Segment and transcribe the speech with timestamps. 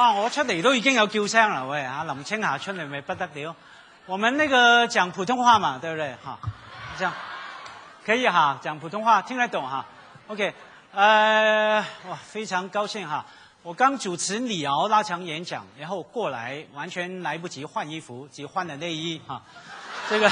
[0.00, 0.12] 哇！
[0.14, 2.04] 我出嚟都已經有叫聲啦，喂啊！
[2.04, 3.54] 林青霞出嚟咪不得了。
[4.06, 6.16] 我們那個講普通話嘛，對不對？
[6.24, 6.38] 哈，
[6.98, 7.10] 這樣
[8.06, 9.84] 可以哈，講普通話聽得懂哈。
[10.28, 10.54] OK，
[10.94, 13.26] 呃，哇，非常高興哈！
[13.62, 19.42] 我剛主持李敖那場演講，然後過來完全來不及換衣服，只換了內衣哈。
[20.08, 20.30] 這個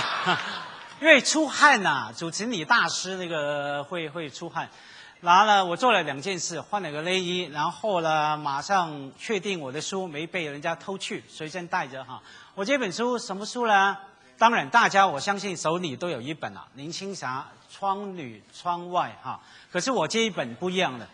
[1.02, 4.66] 因為出汗呐、主持李大師那個會會出汗。
[5.20, 12.22] 然後呢，我做了两件事，换了个内衣，然后呢，马上确定我的书没被人家偷去，随身带着哈。
[12.54, 13.96] 我这本书什么书呢？
[14.38, 17.44] 当然，大家我相信手里都有一本啊，林青霞
[17.76, 19.40] 《窗裏窗外》哈。
[19.72, 21.08] 可是我这一本不一样的，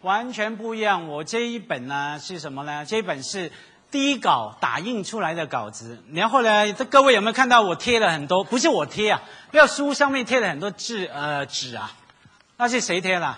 [0.00, 1.06] 完全不一样。
[1.06, 2.86] 我这一本呢是什么呢？
[2.86, 3.52] 这一本是
[3.90, 6.02] 第一稿打印出来的稿子。
[6.14, 8.42] 然后呢，這各位有没有看到我贴了很多？
[8.42, 11.92] 不是我贴啊，不要书上面贴了很多字呃纸啊。
[12.60, 13.36] 那是誰貼的？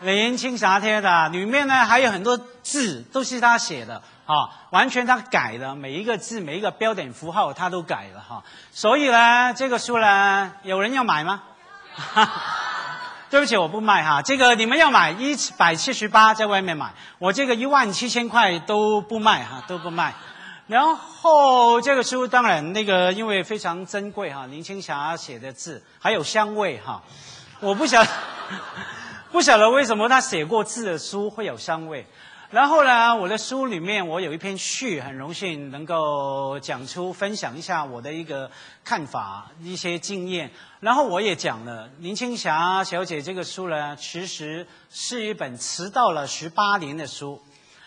[0.00, 8.44] 林青霞貼的，里面呢還有很多字都是他寫的啊，完全他改的，每一個字每一個標點符號他都改了哈。
[8.70, 11.42] 所以呢，這個書呢，有人要買嗎？
[13.30, 14.22] 對不起，我不賣哈。
[14.22, 16.94] 這個你們要買一百七十八，在外面買。
[17.18, 20.12] 我這個一萬七千塊都不賣哈，都不賣。
[20.68, 27.02] 然後這個書當然那個因為非常珍貴哈，林青霞寫的字還有香味哈。
[27.60, 28.10] 我不晓得，
[29.32, 32.06] 不晓得为什么他写过字的书会有香味。
[32.50, 38.48] 然后呢，我的书里面我有一篇序，很荣幸能够讲出分享一下我的一个
[38.84, 40.52] 看法、一些经验。
[40.78, 47.42] 然后我也讲了林青霞小姐这个书呢，其实是一本迟到了十八年的书，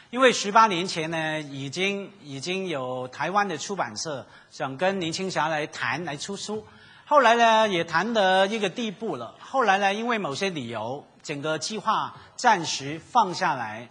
[0.10, 6.66] 因为十八年前呢，已经已经有台湾的出版社想跟林青霞来谈来出书。
[7.12, 9.36] 後來呢，也談得一個地步了。
[9.42, 13.90] 後來呢，因為某些理由，整個計劃暫時放下來。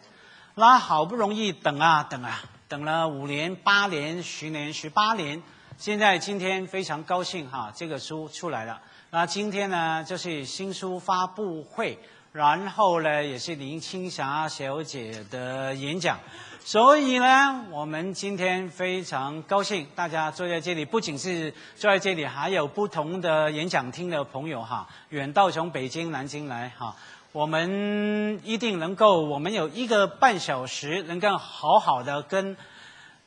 [0.55, 5.43] 那好不容易等啊等啊，等了五年、八年、十年、十八年，
[5.77, 8.81] 現在今天非常高興哈，這個書出來了。
[9.11, 11.99] 那今天呢，就是新書發布會，
[12.33, 16.15] 然後呢，也是林青霞小姐的演講。
[16.63, 26.95] 所以呢，我们今天非常高兴，大家坐在这里，不仅是坐在这里，还有不同的演讲厅的朋友哈，远道从北京、南京来哈，
[27.33, 32.57] 我们一定能够，我们有一个半小时，能够好好的跟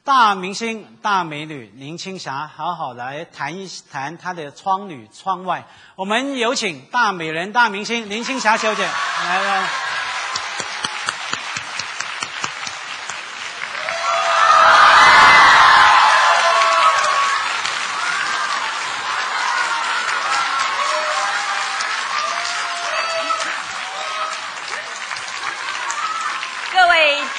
[0.06, 5.66] 大明星、大美女林青霞好好来谈一谈她的窗裏窗外。
[5.96, 10.03] 我们有请大美人、大明星林青霞小姐来来。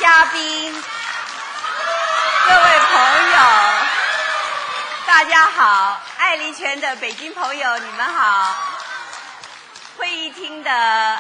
[0.00, 3.38] 嘉宾，各位朋友，
[5.06, 6.00] 大家好！
[6.18, 8.56] 愛麗泉的北京朋友，你们好！
[9.96, 11.18] 会议厅的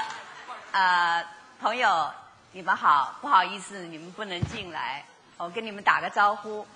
[0.72, 1.24] 呃
[1.60, 2.10] 朋友，
[2.52, 3.14] 你们好！
[3.20, 5.04] 不好意思，你们不能进来，
[5.36, 6.66] 我跟你们打个招呼。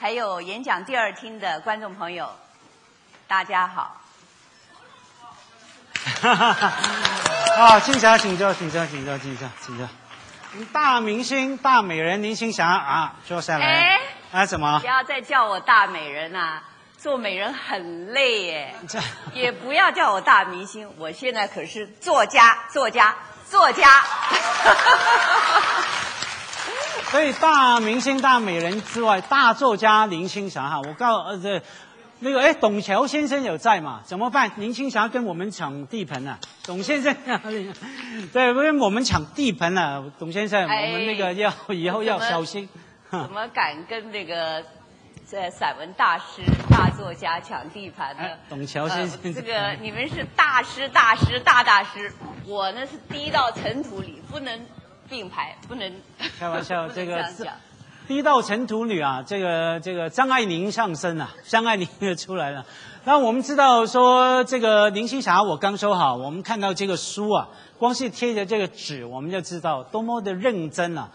[0.00, 2.34] 还有演讲第二厅的观众朋友，
[3.26, 4.00] 大家好！
[6.22, 6.72] 哈哈哈！
[7.58, 9.88] 啊，青霞，请坐，请坐，请坐，请坐，请坐。
[10.72, 13.66] 大明星、大美人林青霞啊，坐下来。
[13.66, 14.00] 哎，
[14.32, 14.80] 啊，什麼？
[14.80, 16.62] 不要再叫我大美人啊，
[16.98, 18.74] 做美人很累耶。
[18.88, 18.98] 這
[19.34, 23.14] 也不要叫我大明星，我现在可是作家，作家，
[23.48, 24.02] 作家。
[27.10, 31.62] 所以大明星、大美人之外，大作家林青霞哈，我告呃這。
[32.20, 34.00] 那个哎，董桥先生有在嘛？
[34.04, 34.50] 怎么办？
[34.56, 37.14] 林青霞跟我们抢地盘啊，董先生，
[38.32, 42.68] 对，因為我们抢地盘啊，董先生，哎、我们那个要以后要小心。
[43.10, 44.62] 怎么，敢跟那个
[45.30, 48.22] 这散文大师、大作家抢地盘呢？
[48.24, 52.12] 哎、董桥先生、呃，這個你们是大师、大师、大大师，
[52.44, 54.60] 我呢是低到尘土里，不能
[55.08, 55.90] 并排，不能。
[56.38, 57.50] 开玩笑，這個這樣講。
[58.08, 62.64] 第一道尘土女啊，这个这个张爱玲上身啊，张爱玲就出来了。
[63.04, 67.46] 那我们知道说这个林青霞，我剛說好，我们看到这个书啊，
[67.76, 71.10] 光是贴着这个纸，我们就知道多么的认真啊，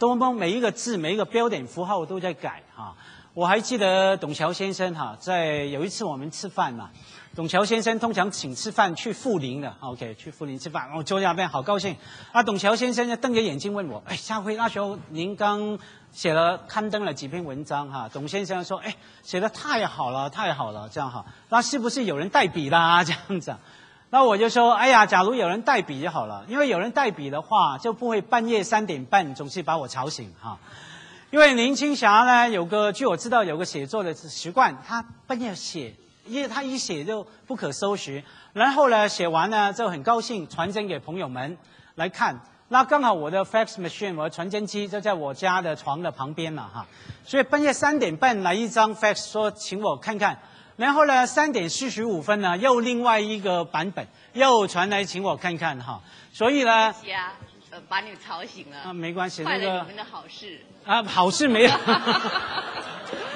[0.00, 2.96] 多么每一个字每一个标点符号都在改哈。
[3.32, 6.90] 我还记得董桥先生哈，在有一次我们吃饭嘛。
[7.34, 11.96] 董橋先生通常请吃饭去富林的，OK，去富林吃饭，我坐在那边好高兴。
[12.30, 15.76] 啊，董橋先生就瞪着眼睛问我：“哎，夏辉，那时候您刚
[16.12, 18.94] 写了刊登了几篇文章哈？”董先生说：“哎，
[19.24, 23.02] 写的太好了，太好了，这样哈，那是不是有人代笔啦？
[23.02, 23.56] 这样子？”
[24.10, 30.56] 那我就说，哎呀，假如有人代笔就好了，因为有人代笔的话，就不会半夜三点半总是把我吵醒哈。
[31.32, 35.92] 因为林青霞呢，有个据我知道有个写作的习惯，她半夜写，
[36.26, 38.22] 因为他一写就不可收拾，
[38.52, 41.56] 然后呢写完呢就很高兴传真给朋友们
[41.96, 42.38] 来看。
[42.68, 46.86] 那刚好我的 fax machine，我的传真机就在我家的床的旁边了哈，
[47.24, 50.38] 所以半夜三点半来一张 fax 说请我看看，
[50.76, 56.00] 然后呢三点四十五分呢又另外一个版本又传来请我看看哈，
[56.32, 56.92] 所以呢，
[57.86, 60.60] 把你吵醒了，啊没关系，坏那个了你们的好事。
[60.86, 61.70] 啊好事没有，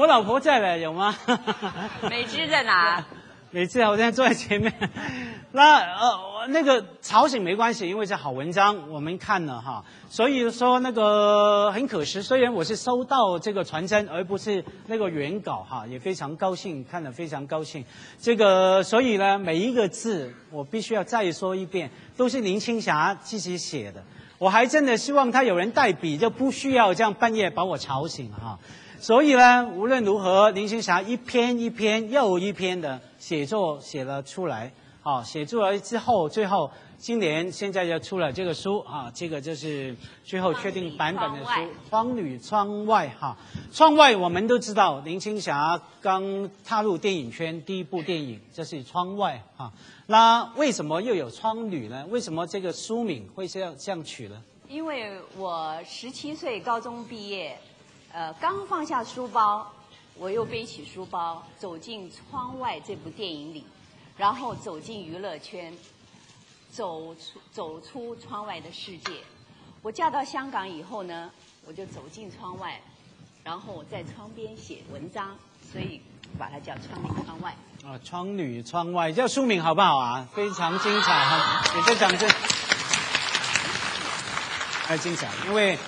[0.00, 1.14] 我老婆在了有吗？
[2.08, 3.04] 美芝在哪？
[3.50, 4.72] 每次好像坐在前面，
[5.52, 17.84] 那呃那个吵醒没关系，因为是好文章，我们看了哈，所以说那个很可惜，虽然我是收到这个传真，而不是那个原稿哈，也非常高兴，看了非常高兴。
[18.18, 24.02] 这个所以呢，每一个字我必须要再说一遍，都是林青霞自己写的。
[24.40, 28.58] 我还真的希望他有人代笔，就不需要这样半夜把我吵醒哈。
[28.98, 34.72] 所以呢，无论如何，林青霞一篇一篇又一篇的写作写了出来，
[35.10, 41.50] 啊，写出来之后，最后今年现在就出了这个书啊，这个就是最后确定版本的书
[41.88, 43.36] 《窗女窗外》哈。
[43.72, 49.72] 窗外我们都知道，林青霞刚踏入电影圈第一部电影就是《窗外》哈。
[50.06, 52.06] 那为什么又有窗女呢？
[52.08, 54.40] 为什么这个书名会这样这样取呢？
[54.68, 57.58] 因为我十七岁高中毕业，
[58.12, 59.66] 呃，刚放下书包，
[60.16, 63.64] 我又背起书包走进《窗外》这部电影里，
[64.20, 65.72] 然后走进娱乐圈，
[66.70, 69.14] 走出走出窗外的世界。
[69.80, 71.30] 我嫁到香港以后呢，
[71.64, 72.78] 我就走进窗外，
[73.42, 75.34] 然后我在窗边写文章，
[75.72, 76.02] 所以
[76.38, 77.56] 把它叫《窗里窗外》。
[77.88, 80.28] 啊，窗女窗外，叫书名好不好啊？
[80.34, 82.28] 非常精彩哈，也在讲这，
[84.84, 85.78] 太精彩，因为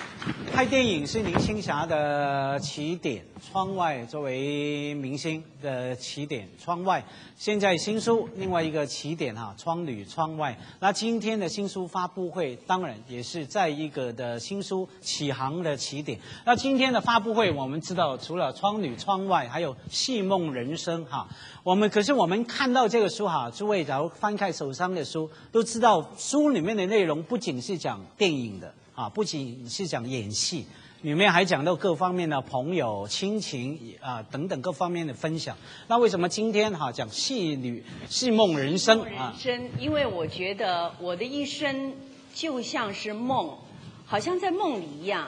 [0.53, 7.03] 拍电影是林青霞的起点，窗外作为明星的起点，窗外
[7.35, 10.57] 现在新书另外一个起点哈，窗女窗外。
[10.79, 16.17] 那今天的新书发布会，当然也是在一个的新书起航的起点。
[16.45, 21.27] 那今天的发布会，我们知道除了窗女窗外，还有戏梦人生哈。
[21.63, 30.65] 我们可是我们看到这个书哈，诸位假如翻开手上的书，都知道书里面的内容不仅是讲电影的啊，不仅是讲演戏，
[31.01, 35.57] 里面还讲到各方面的朋友、亲情啊等等各方面的分享。
[35.87, 39.33] 那为什么今天哈讲戏女戏梦人生啊？
[39.43, 41.93] 人生，因为我觉得我的一生
[42.35, 43.57] 就像是梦，
[44.05, 45.27] 好像在梦里一样。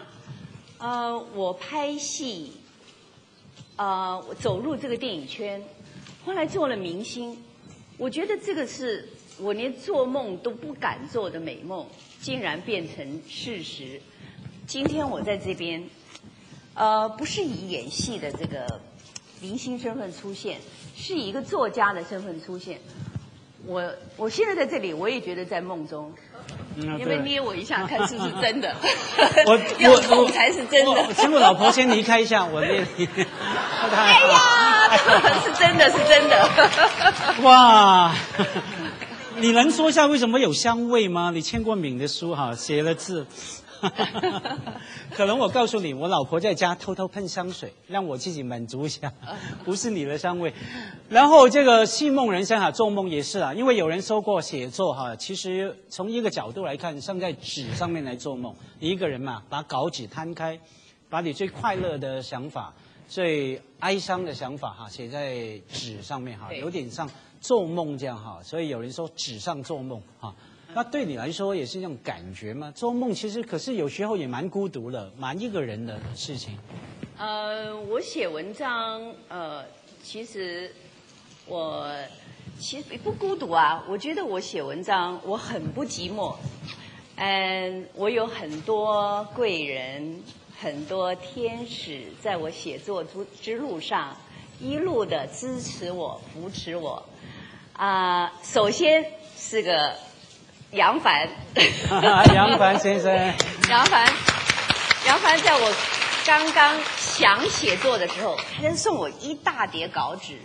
[0.77, 2.51] 呃，我拍戏，
[3.77, 5.63] 呃，我走入这个电影圈，
[6.23, 7.35] 后来做了明星，
[7.97, 9.09] 我觉得这个是
[9.39, 11.85] 我连做梦都不敢做的美梦，
[12.25, 14.01] 竟然变成事实。
[14.65, 15.83] 今天我在这边，
[16.73, 18.81] 呃，不是以演戏的这个
[19.39, 20.57] 明星身份出现，
[20.97, 22.79] 是以一个作家的身份出现。
[23.67, 26.11] 我我现在在这里，我也觉得在梦中。
[26.77, 28.75] 嗯你要不要捏我一下，看是不是真的？
[29.45, 31.13] 我要我痛才是真的。
[31.13, 33.07] 请我老婆先离开一下，我捏你。
[33.93, 34.97] 哎呀，
[35.45, 36.49] 是真的，是真的。
[37.43, 38.15] 哇，
[39.41, 41.29] 你能说一下为什么有香味吗？
[41.31, 43.25] 你签过名的书哈，写了字。
[45.11, 49.11] 可能我告诉你，我老婆在家偷偷喷香水，让我自己满足一下，
[49.65, 50.53] 不是你的香味。
[51.09, 60.57] 然后这个戏梦人生哈，做梦也是啊，因为有人说过写作哈，其实从一个角度来看，像在纸上面来做梦，你一个人嘛，把稿纸摊开，
[61.09, 62.73] 把你最快乐的想法、
[63.07, 67.07] 最哀伤的想法哈，写在纸上面哈，对有点像
[67.47, 70.33] 做梦这样哈，所以有人说纸上做梦哈。
[70.73, 72.71] 那对你来说也是一种感觉吗？
[72.75, 76.57] 做梦其实可是有时候也蛮孤独的，蛮一个人的事情。
[77.17, 78.99] 呃，我写文章，
[79.29, 79.63] 呃，
[80.01, 80.73] 其实
[81.45, 81.87] 我
[82.57, 83.85] 其实不孤独啊。
[83.87, 86.35] 我觉得我写文章，我很不寂寞。
[87.17, 90.19] 嗯，我有很多贵人，
[90.59, 94.17] 很多天使，在我写作之之路上，
[94.59, 97.01] 一路的支持我、扶持我。
[97.77, 99.05] 啊、首先
[99.37, 99.93] 是个
[100.71, 101.27] 杨凡，
[102.33, 103.13] 杨凡先生，
[103.69, 104.07] 杨凡，
[105.05, 105.73] 杨凡在我
[106.25, 110.39] 刚刚想写作的时候，他就送我一大叠稿纸，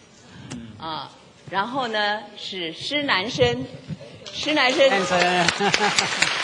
[0.78, 1.08] 啊，
[1.50, 3.64] 然后呢是施南生，
[4.32, 4.90] 施南生。
[4.90, 5.46] 先生，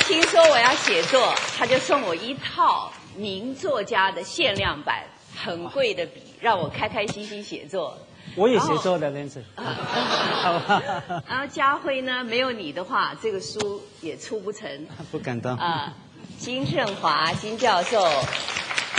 [0.06, 5.02] 听说我要写作，他就送我一套名作家的限量版
[5.34, 7.98] 很贵的笔，让我开开心心写作。
[8.35, 9.42] 我也写作的，认识。
[9.54, 10.83] 好吧，
[11.28, 14.68] 然后家辉呢，没有你的话，这个书也出不成。
[15.11, 15.56] 不敢当。
[15.56, 15.92] 啊，
[16.38, 18.04] 金盛华金教授、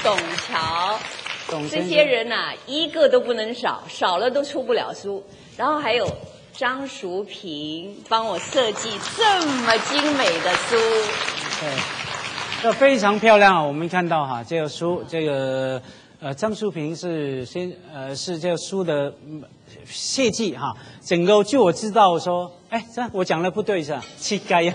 [0.04, 1.00] 董桥
[1.48, 5.24] 这董这些人呐、一个都不能少，少了都出不了书。
[5.56, 6.08] 然后还有
[6.54, 10.76] 张淑平帮我设计这么精美的书，
[11.60, 11.70] 对，
[12.64, 13.62] 这非常漂亮啊！
[13.62, 15.82] 我们看到哈，这个书，这个
[16.20, 19.44] 呃，张淑萍是先呃是这个书的嗯
[19.86, 24.04] 设计哈，整个据我知道说，哎，这我讲的不对是吧？
[24.18, 24.74] 乞丐呀。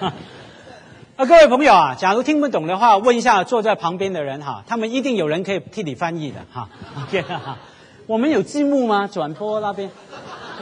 [0.00, 6.66] 啊，各位朋友啊，假如听不懂的话，问一下坐在旁边的人哈，他们一定有人可以替你翻译的哈。
[7.02, 7.58] OK 哈，
[8.06, 9.06] 我们有字幕吗？
[9.06, 9.90] 转播那边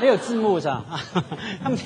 [0.00, 0.85] 没有字幕是吧？
[1.62, 1.78] 他们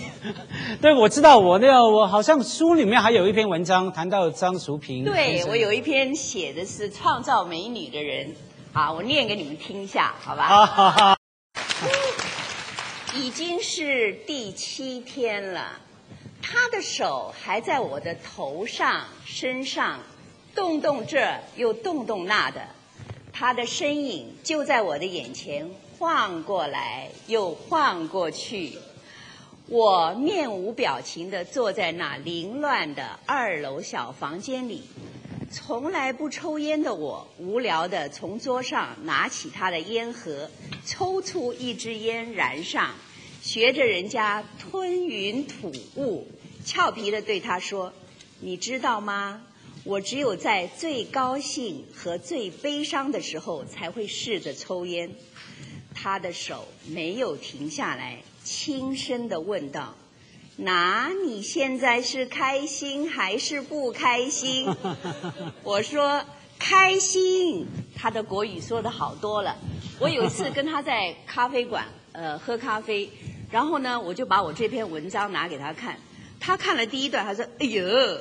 [0.81, 8.35] 对我知道我那个我好像书里面还有一篇文章谈到张淑萍对我有一篇写的是创造美女的人，
[8.73, 10.45] 啊，我念给你们听一下，好吧？
[10.45, 11.17] 啊哈 哈，
[13.15, 15.81] 已经是第七天了，
[16.41, 20.01] 他的手还在我的头上、身上，
[20.55, 21.27] 动动这
[21.57, 22.61] 又动动那的，
[23.33, 25.71] 他的身影就在我的眼前
[26.03, 28.73] 晃过来又晃过去。
[29.69, 34.83] 我面无表情地坐在那凌乱的二楼小房间里，
[35.53, 40.51] 从来不抽烟的我，无聊地从桌上拿起他的烟盒，
[40.85, 42.97] 抽出一支烟燃上，
[43.41, 46.27] 学着人家吞云吐雾，
[46.65, 47.93] 俏皮地对他说
[48.43, 49.45] ：“你知道吗？
[49.85, 55.09] 我只有在最高兴和最悲伤的时候才会试着抽烟。”
[55.95, 59.95] 他的手没有停下来，轻声地问道
[60.57, 64.67] ：“那你现在是开心还是不开心？”
[65.63, 66.25] 我说
[66.59, 69.57] ：“开心。”他的国语说的好多了。
[70.01, 73.09] 我有一次跟他在咖啡馆呃喝咖啡，
[73.51, 75.97] 然后呢，我就把我这篇文章拿给他看。
[76.41, 78.19] 他看了第一段，他说：“哎呦，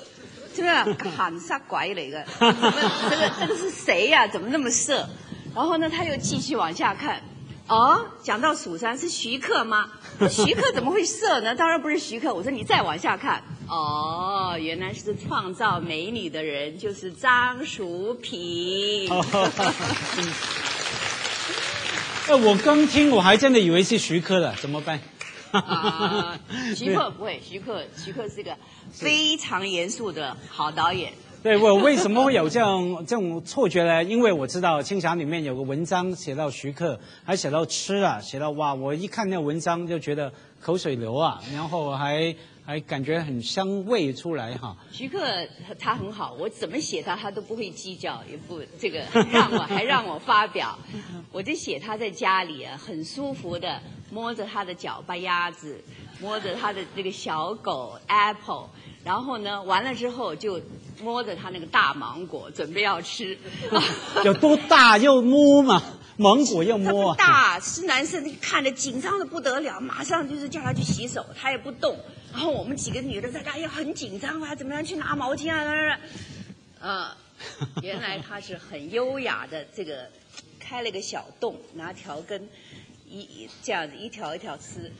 [0.53, 2.23] 这个喊啥鬼来个？
[3.09, 5.09] 这个这个是谁呀、怎么那么色？”
[5.55, 7.21] 然后呢，他又继续往下看。
[7.71, 9.89] 哦，讲到蜀山是徐克吗？
[10.29, 11.55] 徐克怎么会色呢？
[11.55, 12.33] 当然不是徐克。
[12.33, 19.09] 我说你再往下看，哦，原来是创造美女的人，就是张淑平。
[22.27, 24.99] 哎，我刚听我还真的以为是徐克了，怎么办？
[25.51, 26.37] 啊，
[26.75, 28.53] 徐克不会，徐克徐克是个
[28.91, 31.13] 非常严肃的好导演。
[31.43, 34.03] 对我为什么会有这样 这种错觉呢？
[34.03, 44.77] 因为我知道《青霞》里面有个文章写到徐克，还写到吃啊，写到哇，我一看那文章就觉得口水流啊，然后还还感觉很香味出来哈。
[44.91, 45.19] 徐克
[45.79, 50.77] 他很好，我怎么写他，他都不会计较，也不这个让我还让我发表，
[51.33, 53.81] 我就写他在家里啊，很舒服的
[54.11, 55.83] 摸着他的脚巴鸭子，
[56.21, 58.69] 摸着他的这个小狗 Apple，
[59.03, 60.61] 然后呢，完了之后就
[61.01, 63.37] 摸着他那个大芒果，准备要吃。
[64.23, 65.81] 有多大又摸嘛，
[66.17, 67.15] 芒果又摸啊。
[67.17, 71.97] 大是男生看着紧张的不得了，马上就是叫他去洗手，他也不动。
[72.31, 75.99] 然后我们几个女的在那也很紧张啊，怎么样去拿毛巾啊？
[76.79, 77.11] 呃，
[77.81, 80.09] 原来他是很优雅的，这个
[80.59, 82.47] 开了个小洞，拿条根
[83.09, 84.91] 一一这样子一条一条吃。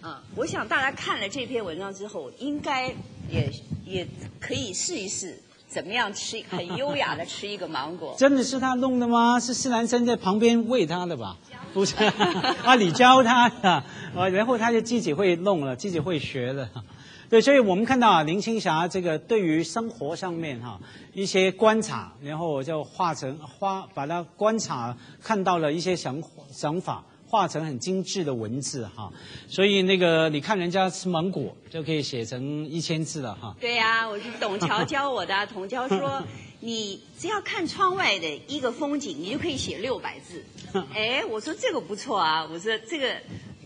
[0.00, 2.86] 啊，我想大家看了这篇文章之后，应该
[3.28, 3.50] 也
[3.84, 4.06] 也
[4.38, 5.36] 可以试一试，
[5.68, 8.14] 怎么样吃很优雅的吃一个芒果。
[8.18, 9.40] 真的是他弄的吗？
[9.40, 11.36] 是施南生在旁边喂他的吧？
[11.74, 11.96] 不是，
[12.64, 13.70] 啊，你教他的，
[14.14, 16.70] 啊，然后他就自己会弄了，自己会学了。
[17.28, 20.80] 对，所以我们看到啊，林青霞这个对于生活上面哈
[21.12, 29.12] 一些观察，然后我就化成花，把它观察看到了一些想想法，画成很精致的文字哈。
[29.48, 33.54] 所以那个你看人家吃芒果就可以写成一千字了哈。
[33.60, 35.46] 对呀、我是董桥教我的啊。
[35.52, 36.22] 董桥说，
[36.60, 40.42] 你只要看窗外的一个风景，你就可以写六百字。
[40.94, 43.14] 哎，我说这个不错啊，我说这个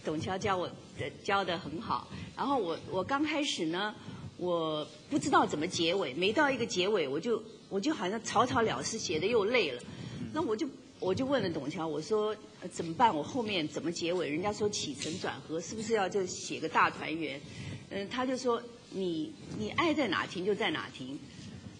[0.04, 2.08] 董桥教我的教的很好。
[2.36, 3.94] 然后我我刚开始呢，
[4.36, 9.82] 我不知道怎么结尾，每到一个结尾，我就我就好像草草了事，写的又累了。
[10.32, 10.66] 那我就
[11.02, 13.14] 我就问了董强，我说、呃怎么办？
[13.14, 14.28] 我后面怎么结尾？
[14.28, 17.40] 人家说起承转合，是不是要就写个大团圆？
[17.90, 21.18] 嗯，他就说你你爱在哪停就在哪停。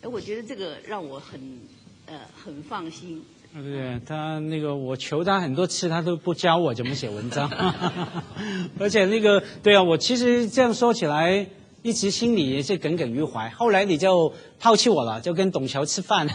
[0.03, 1.41] 哎，我觉得这个让我很
[2.07, 3.23] 呃很放心。
[3.55, 4.01] 对不对？
[4.07, 7.51] 他那个我求他很多次，他都不教我怎么写文章。
[8.81, 11.47] 而且那个对啊，我其实这样说起来，
[11.83, 13.49] 一直心里也是耿耿于怀。
[13.51, 16.29] 后来你就抛弃我了，就跟董桥吃饭，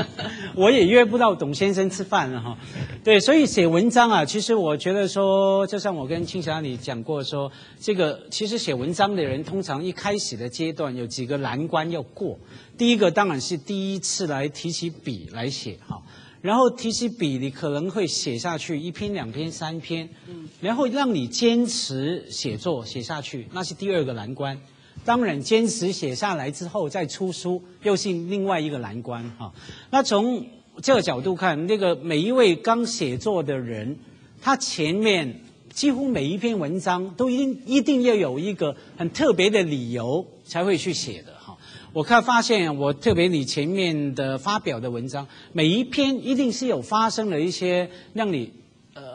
[0.54, 2.58] 我也约不到董先生吃饭了哈。
[3.02, 12.38] 对，所以写文章啊，其实我觉得说，就像我跟青霞你讲过说，这个其实写文章的人通常一开始的阶段有几个难关要过。
[12.76, 16.02] 第一个当然是第一次来提起笔来写哈。
[16.42, 24.58] 然后提起笔，你可能会写下去一篇、两篇、三篇，嗯，然后让你坚持写作写下去，那是第二个难关。
[25.04, 29.52] 当然，坚持写下来之后再出书，又是另外一个难关哈。
[29.90, 30.46] 那从
[30.82, 33.96] 这个角度看，那个每一位刚写作的人，
[34.40, 35.40] 他前面
[35.72, 41.56] 几乎每一篇文章都一定一定要有一个很特别的理由才会去写的哈。
[41.92, 48.52] 我看发现，我特别你前面的发表的文章，每一篇一定是有发生了一些让你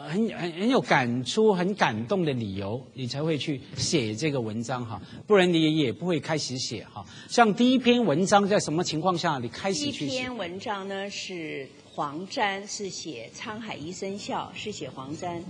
[0.08, 7.04] 很很很有感触、很感动的理由，你才会去写这个文章哈，不然你也不会开始写哈。
[7.28, 9.98] 像第一篇文章在什么情况下你开始去写？
[9.98, 15.42] 第一篇文章呢是黄沾，是写《沧海一声笑》，是写黄沾。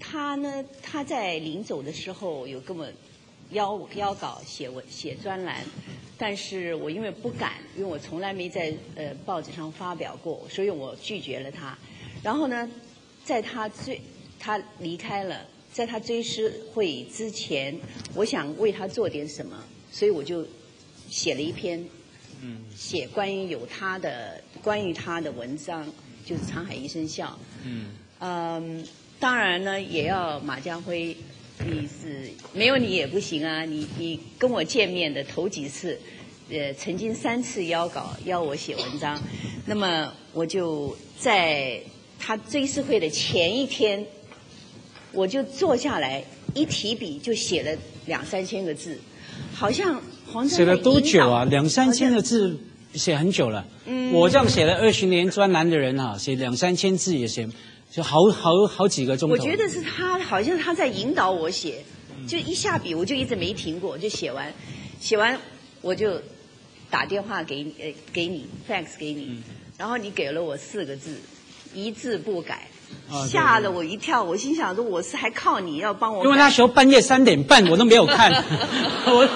[0.00, 2.86] 他呢他在临走的时候有跟我
[3.50, 5.64] 邀邀稿写文写专栏。
[6.20, 11.78] 但是我因为不敢，因为我从来没在呃报纸上发表过，所以我拒绝了他。
[12.24, 12.68] 然后呢，
[13.28, 14.00] 在他追
[14.40, 17.78] 他离开了，在他追思会之前，
[18.14, 20.46] 我想为他做点什么，所以我就
[21.10, 21.84] 写了一篇，
[22.40, 25.86] 嗯，写关于有他的关于他的文章，
[26.24, 27.26] 就是《沧海一声笑》。
[27.66, 27.90] 嗯。
[28.20, 28.86] 嗯，
[29.20, 31.14] 当然呢，也要马家辉。
[31.66, 33.64] 你是没有你也不行啊！
[33.64, 35.98] 你你跟我见面的头几次，
[36.48, 39.20] 呃，曾经三次邀稿邀我写文章，
[39.66, 41.82] 那么我就在
[42.18, 44.04] 他追思会的前一天，
[45.12, 48.98] 我就坐下来一提笔就写了两三千个字，
[49.54, 51.44] 好像黄写了多久啊？
[51.44, 52.58] 两三千个字
[52.94, 53.66] 写很久了。
[53.86, 57.48] 嗯，我这样写了二十年专栏的人啊，写两三千字也写。
[57.90, 59.34] 就好好好几个钟头。
[59.34, 61.82] 我觉得是他，好像他在引导我写，
[62.26, 64.52] 就一下笔我就一直没停过，就写完，
[65.00, 65.40] 写完
[65.80, 66.20] 我就
[66.90, 69.42] 打电话给呃给你，fax 给你，
[69.78, 71.16] 然后你给了我四个字，
[71.74, 72.68] 一字不改，
[73.28, 76.24] 吓了我一跳，我心想说我是还靠你要帮我。
[76.24, 78.32] 因为那时候半夜三点半我都没有看，
[79.06, 79.28] 我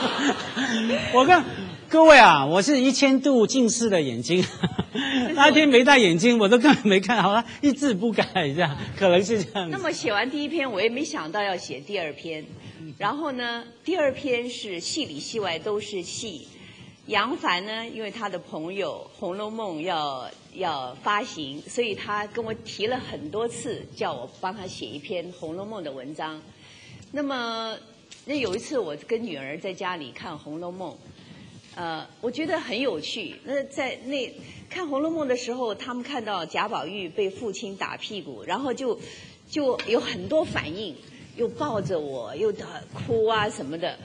[1.14, 1.44] 我看。
[1.88, 4.42] 各位啊，我是一千度近视的眼睛，
[5.36, 9.68] 那天没戴眼镜，我都根本没看好，一字不改这样，可能是这样。
[9.68, 12.46] 那么写完第一篇，我也没想到要写第二篇，
[12.96, 16.48] 然后呢，第二篇是戏里戏外都是戏。
[17.06, 26.40] 杨凡呢，因为他的朋友《红楼梦》要要发行，所以他跟我提了很多次，叫我帮他写一篇《红楼梦》的文章。
[27.10, 27.76] 那么
[28.24, 30.92] 那有一次，我跟女儿在家里看《红楼梦》。
[31.74, 33.34] 呃，我觉得很有趣。
[33.44, 34.32] 那在那
[34.70, 39.00] 看《红楼梦》的时候，他们看到贾宝玉被父亲打屁股，然后就
[39.48, 40.94] 就有很多反应，
[41.34, 42.52] 又抱着我，又
[42.94, 43.98] 哭啊什么的。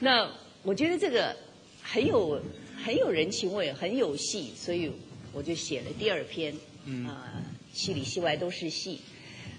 [0.00, 0.28] 那
[0.64, 1.34] 我觉得这个
[1.82, 2.40] 很有
[2.84, 4.90] 很有人情味，很有戏，所以
[5.32, 6.54] 我就写了第二篇。
[6.84, 7.06] 嗯。
[7.06, 7.42] 啊，
[7.72, 9.00] 戏里戏外都是戏。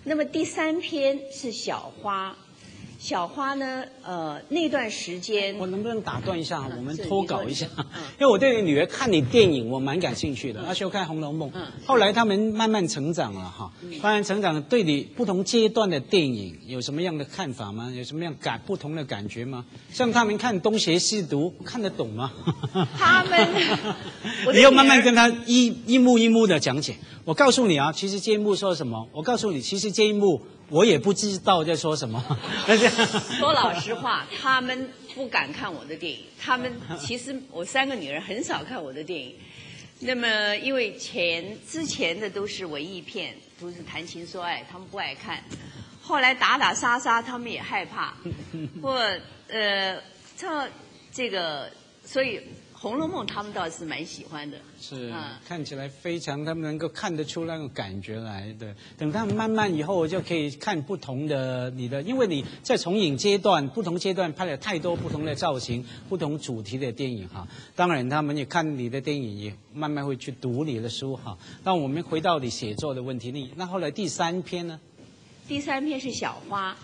[0.04, 2.38] 那么第三篇是小花。
[3.00, 3.86] 小花呢？
[4.06, 6.68] 呃，那段时间我能不能打断一下？
[6.76, 7.66] 我们脱稿一下，
[8.20, 10.62] 因为我对你女儿看你电影，我蛮感兴趣的。
[10.66, 11.50] 那时候看《红楼梦》，
[11.86, 17.90] 后来他们慢慢成长了哈，慢慢成长，对你不同阶段的电影有什么样的看法吗？
[17.96, 19.64] 有什么样感不同的感觉吗？
[19.92, 22.32] 像他们看东邪西毒，看得懂吗？
[23.00, 23.50] 他们，
[24.54, 26.96] 你要慢慢跟他一一幕一幕的讲解。
[27.24, 29.08] 我告诉你啊，其实这一幕说什么？
[29.14, 30.42] 我告诉你，其实这一幕。
[30.70, 32.24] 我也不知道在说什么。
[33.38, 36.20] 说老实话，他们不敢看我的电影。
[36.40, 39.36] 他们其实我三个女儿很少看我的电影。
[40.00, 45.44] 那么因为前之前的都是文艺片，都是谈情说爱，他们不爱看。
[46.02, 48.14] 后来打打杀杀，他们也害怕。
[48.82, 48.94] 或
[49.48, 50.02] 呃，
[50.38, 50.70] 这
[51.12, 51.72] 这个，
[52.06, 52.38] 所以。
[52.84, 55.10] 《红楼梦》他们倒是蛮喜欢的，是
[55.48, 58.76] 看起来非常，他们能够看得出那种感觉来的。
[58.98, 67.48] 等他们慢慢以后就可以看不同的你的，因为你在重影阶段，不同阶段拍了太多不同的造型、不同主题的电影哈。
[67.74, 71.38] 当然，他们也看你的电影，也慢慢会去读你的书哈。
[71.64, 74.78] 那我们回到你写作的问题，你那后来第三篇呢？
[75.48, 76.76] 第三篇是小花。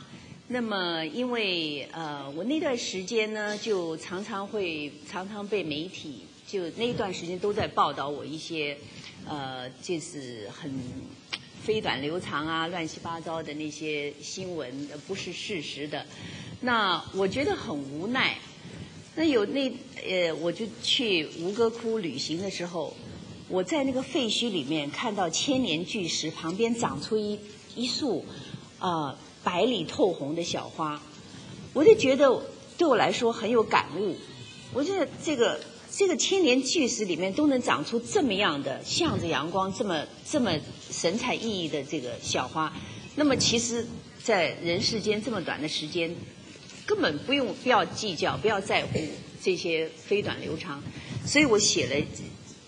[0.52, 8.76] 那么，因为呃，我那段时间呢，就常常会常常被媒体就那段时间都在报道我一些
[9.28, 10.74] 呃，就是很
[11.62, 16.04] 飞短流长啊、乱七八糟的那些新闻，不是事实的。
[16.62, 18.36] 那我觉得很无奈。
[19.16, 19.72] 那有那
[20.04, 22.96] 呃，我就去吴哥窟旅行的时候，
[23.50, 27.40] 我在那个废墟里面看到千年巨石旁边长出一
[27.76, 28.26] 一束
[28.80, 31.02] 啊、白里透红的小花，
[31.74, 32.42] 我就觉得
[32.78, 34.16] 对我来说很有感悟。
[34.74, 35.60] 我觉得这个
[35.92, 40.52] 这个千年巨石里面都能长出这么样的向着阳光、这么这么
[40.92, 42.72] 神采奕奕的这个小花，
[43.16, 43.86] 那么其实，
[44.24, 46.16] 在人世间这么短的时间，
[46.86, 49.00] 根本不用不要计较，不要在乎
[49.42, 50.84] 这些飞短流长，
[51.26, 52.06] 所以我写了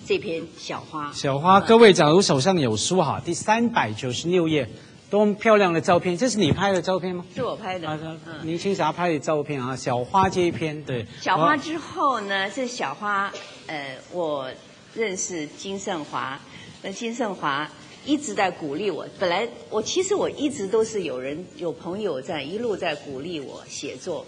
[0.07, 1.12] 这篇小花。
[1.13, 4.67] 小花，各位，假如手上有书哈，第三百九十六页，
[5.12, 7.26] 多漂亮的照片，这是你拍的照片吗？
[7.36, 8.47] 是我拍的，啊，嗯。
[8.47, 13.30] 林青霞拍的照片啊，小花这一篇，对，小花之后呢，这小花，
[13.67, 14.50] 呃，我
[14.95, 16.39] 认识金盛华，
[16.82, 17.69] 那金盛华
[18.06, 19.06] 一直在鼓励我。
[19.19, 24.26] 本来我其实我一直都是有人有朋友在一路在鼓励我写作，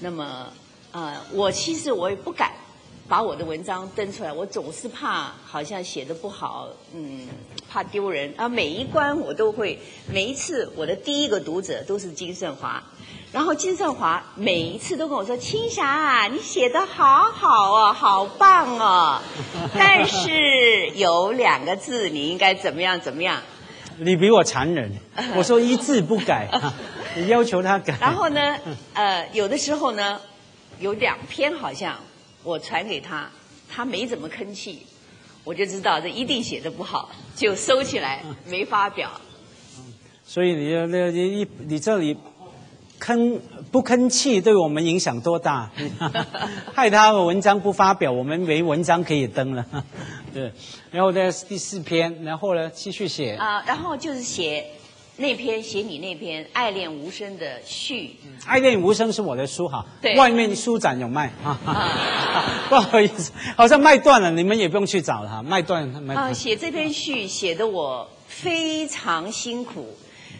[0.00, 0.50] 那么
[0.92, 2.52] 呃，我其实我也不敢
[3.06, 7.28] 把我的文章登出来，我总是怕好像写的不好，嗯，
[7.72, 8.48] 怕丢人啊。
[8.48, 9.78] 每一关我都会，
[10.12, 12.82] 每一次我的第一个读者都是金圣华。
[13.32, 19.22] 然后金圣华每一次都跟我说：“青霞啊，你写的好好哦，好棒哦。
[19.72, 23.40] 但是有两个字，你应该怎么样怎么样。
[23.96, 24.92] 你比我残忍，
[25.34, 26.46] 我说一字不改，
[27.16, 27.96] 你要求他改。
[27.98, 28.58] 然后呢，
[28.92, 30.20] 呃，有的时候呢，
[30.78, 31.98] 有两篇好像
[32.42, 33.30] 我传给他，
[33.70, 34.86] 他没怎么吭气，
[35.44, 39.10] 我就知道这一定写的不好，就收起来没发表。
[40.24, 42.16] 所以你那你你你这里
[43.00, 43.40] 吭
[43.72, 45.70] 不吭气，对我们影响多大？
[46.72, 49.66] 害他的文章不发表，我们没文章可以登了。
[50.32, 50.52] 对，
[50.90, 53.34] 然后呢第四篇，然后呢继续写。
[53.34, 54.64] 啊、然后就是写
[55.16, 58.16] 那篇写你那篇《爱恋无声》的序。
[58.46, 61.58] 爱恋无声是我的书哈，对外面书展有卖啊。
[61.66, 66.34] 啊 不好意思，好像卖断了，你们也不用去找了哈，卖断卖啊、断。
[66.34, 69.94] 写这篇序写的我非常辛苦。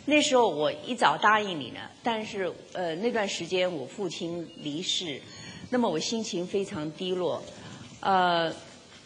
[0.06, 5.20] 那时候我一早答应你呢，但是呃那段时间我父亲离世，
[5.68, 7.42] 那么我心情非常低落。
[8.00, 8.52] 呃，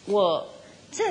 [0.06, 0.46] 我
[0.90, 1.04] 这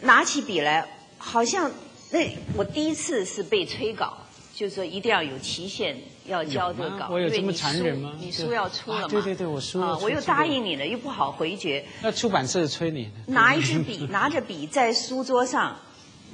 [0.00, 1.70] 拿起笔来，好像
[2.10, 2.20] 那
[2.56, 4.18] 我第一次是被催稿，
[4.54, 5.96] 就是说一定要有期限
[6.26, 9.04] 要交这个稿，有我有这么残忍吗你书要出了嘛？
[9.04, 11.84] 啊对对对我书要啊我又答应你了，又不好回绝。
[12.02, 13.10] 那出版社催你的。
[13.32, 15.76] 拿一支笔， 拿着笔在书桌上，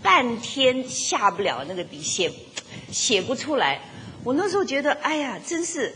[0.03, 2.33] 半天下不了那个笔，写
[2.91, 3.81] 写不出来。
[4.25, 5.95] 我那时候觉得，哎呀，真是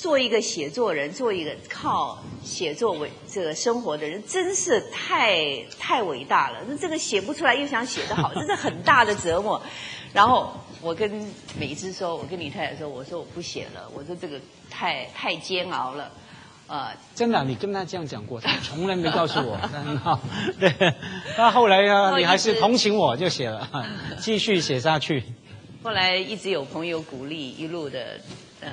[0.00, 6.60] 做一个写作人，做一个靠写作为这个生活的人，真是太太伟大了。
[6.66, 9.60] 那这个写不出来，又想写得好，这是很大的折磨。
[10.14, 16.10] 然后我跟美芝说，我跟李太太说，我说我不写了，我说这个太太煎熬了，
[16.66, 19.58] 呃，真的啊，你跟他这样讲过，他从来没告诉我。
[19.58, 20.18] 很好，
[20.58, 20.72] 对。
[21.36, 23.68] 那后来呢，哦你还是同情我，就写了，
[24.18, 25.22] 继续写下去。
[25.82, 28.18] 后来一直有朋友鼓励，一路的
[28.60, 28.68] 呃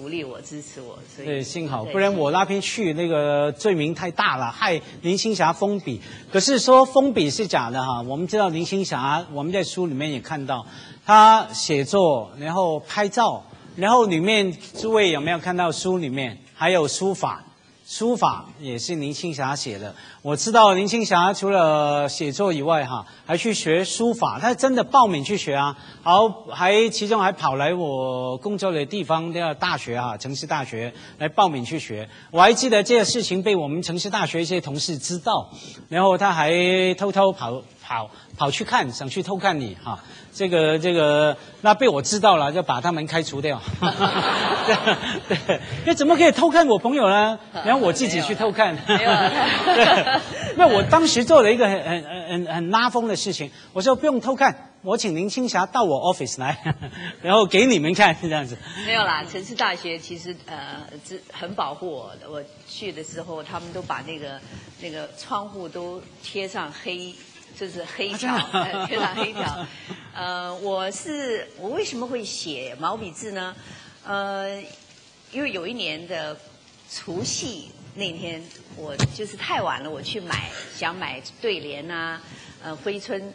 [0.00, 6.00] 鼓励我、支持我，所以对，幸好，不然我那篇去那个罪名太大了，害林青霞封笔。
[6.30, 10.64] 可是说封笔是假的哈，我们知道林青霞，我们在书里面也看到，
[11.04, 13.42] 她写作，然后拍照，
[13.74, 17.44] 然后里面诸位有没有看到书里面还有书法？
[17.90, 19.94] 书法也是林青霞写的。
[20.20, 24.38] 我知道林青霞除了写作以外，哈，还去学书法。
[24.38, 32.06] 她真的报名去学啊，好，还其中还跑来我工作的地方的大学哈，城市大学来报名去学。
[32.30, 35.48] 我还记得这个事情被我们城市大学一些同事知道，
[35.88, 36.52] 然后他还
[36.92, 39.98] 偷偷跑跑跑去看，想去偷看你哈。
[40.34, 43.60] 这个这个，那被我知道了，就把他们开除掉。
[45.26, 47.38] 对对，那怎么可以偷看我朋友呢？
[47.64, 48.76] 然后我自己去偷看。
[48.86, 49.10] 没有
[50.56, 56.74] 那我当时做了一个很很很很拉风的事情，我说不用偷看，我请林青霞到我 office 来，
[57.22, 58.56] 然后给你们看这样子。
[58.86, 59.24] 没有啦。
[59.24, 64.38] 城市大学其实呃只很保护我的，我去的时候他们都把那个
[64.80, 67.12] 那个窗户都贴上黑。
[67.58, 69.66] 就是黑条，啊真的呃贴上黑条。
[70.14, 73.56] 呃，我是我为什么会写毛笔字呢？
[74.04, 74.62] 呃，
[75.32, 76.38] 因为有一年的
[76.88, 78.40] 除夕那天，
[78.76, 82.22] 我就是太晚了，我去买想买对联啊，
[82.62, 83.34] 呃，挥春，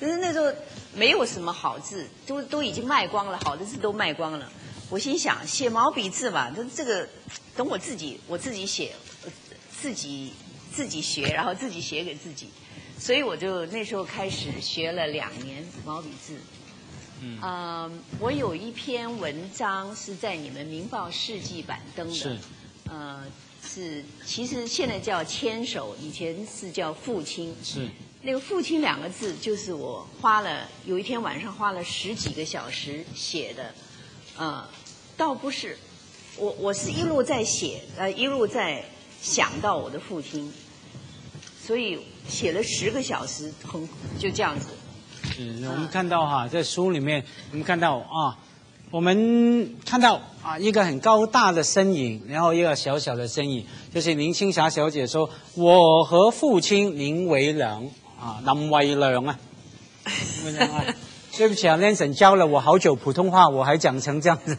[0.00, 0.50] 但是那时候
[0.94, 4.50] 没有什么好字，都都已经卖光了，好的字都卖光了。
[4.88, 7.06] 我心想写毛笔字嘛，这这个
[7.54, 8.92] 等我自己我自己写，
[9.26, 9.30] 呃
[9.78, 10.32] 自己
[10.72, 12.48] 自己学，然后自己写给自己。
[12.98, 16.36] 所以我就那时候开始学了两年毛笔字。
[17.20, 22.14] 嗯嗯，我有一篇文章是在你们《明报世纪版》登的。
[22.14, 22.36] 是。
[22.90, 23.24] 呃，
[23.62, 27.54] 是其实现在叫牵手，以前是叫父亲。
[27.62, 27.88] 是
[28.22, 33.74] 那个“父亲”两个字，就是我花了有一天晚上花了十几个小时写的。
[34.36, 34.66] 呃，
[35.16, 35.76] 倒不是，
[36.36, 38.84] 我我是一路在写，呃，一路在
[39.20, 40.52] 想到我的父亲，
[41.68, 43.86] 所以写了十个小时，很
[44.18, 44.68] 就这样子。
[45.38, 48.38] 嗯，我们看到哈，在书里面我们看到啊，
[48.90, 57.84] 我们看到啊一个很高大的身影，然后一个小小的身影，就是林青霞小姐说：“我和父亲林维良
[58.18, 59.38] 啊，林维良啊。
[61.38, 64.58] ”对不起啊，Lenson 教了我好久普通话，我还讲成这样子。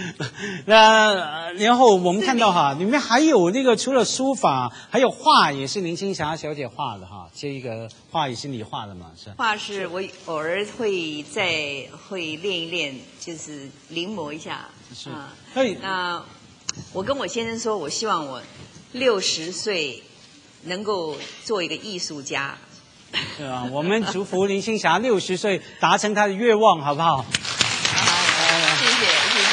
[0.64, 9.10] 那然后我们看到哈，里面还有那个除了书法，还有画也是林青霞小姐画的哈，这一个画也是你画的嘛？
[9.14, 14.66] 是画是我偶尔会再会练一练，就是临摹一下。
[14.94, 15.30] 是啊，
[15.82, 16.24] 那
[16.94, 18.40] 我跟我先生说，我希望我
[18.92, 20.02] 六十岁
[20.62, 22.56] 能够做一个艺术家。
[23.38, 23.64] 对吧？
[23.70, 27.18] 我们祝福林青霞六十岁达成她的愿望，好不好？
[27.18, 27.24] 好
[28.80, 29.46] 谢谢谢谢。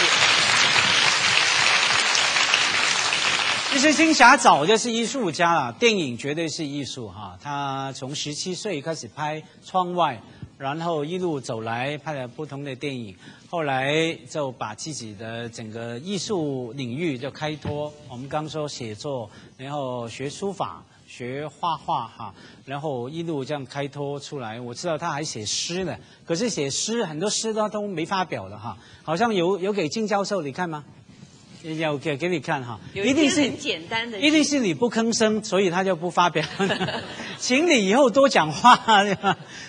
[3.71, 7.37] 其实青霞早就是艺术家了，电影绝对是艺术哈。
[7.41, 10.15] 她从十七岁开始拍《窗外》，
[10.57, 13.15] 然后一路走来拍了不同的电影，
[13.49, 17.93] 后来就把自己的整个艺术领域就开拓。
[18.09, 20.83] 我们刚说写作，然后学书法。
[21.11, 24.61] 学画画哈，然后一路这样开拓出来。
[24.61, 28.77] 我知道他还写诗呢，可是写诗很多诗他都没发表的哈。
[29.03, 30.85] 好像有有给金教授你看吗？
[31.63, 32.79] 有给给你看哈。
[32.93, 34.17] 一定是很简单的。
[34.21, 36.45] 一定是你不吭声，所以他就不发表。
[37.37, 39.03] 请你以后多讲话。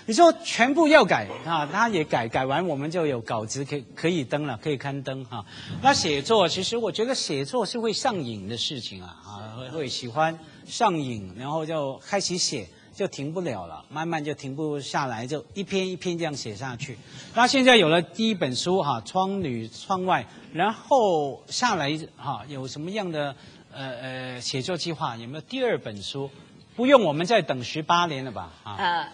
[0.06, 5.44] 你说全部要改啊，他也改，改完我们就有稿子可可以登了，可以刊登哈。
[5.82, 10.38] 那写作其实我觉得写作是会上瘾的事情啊啊，会会喜欢。
[10.66, 16.96] 上瘾，然后就开始写，就停不了了，慢慢就停不下来，就一篇一篇这样写下去。
[17.34, 20.22] 那现在有了第一本书哈，《窗里窗外》，
[20.56, 23.34] 然后下来哈，有什么样的
[23.72, 25.16] 呃呃写作计划？
[25.16, 26.30] 有没有第二本书？
[26.74, 28.50] 不用，我们再等十八年了吧？
[28.62, 29.08] 啊，呃，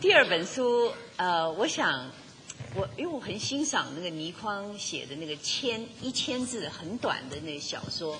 [0.00, 2.10] 第二本书，呃，我想，
[2.74, 8.16] 我因为我很欣赏那个倪匡写的那个千一千字很短的那个小说。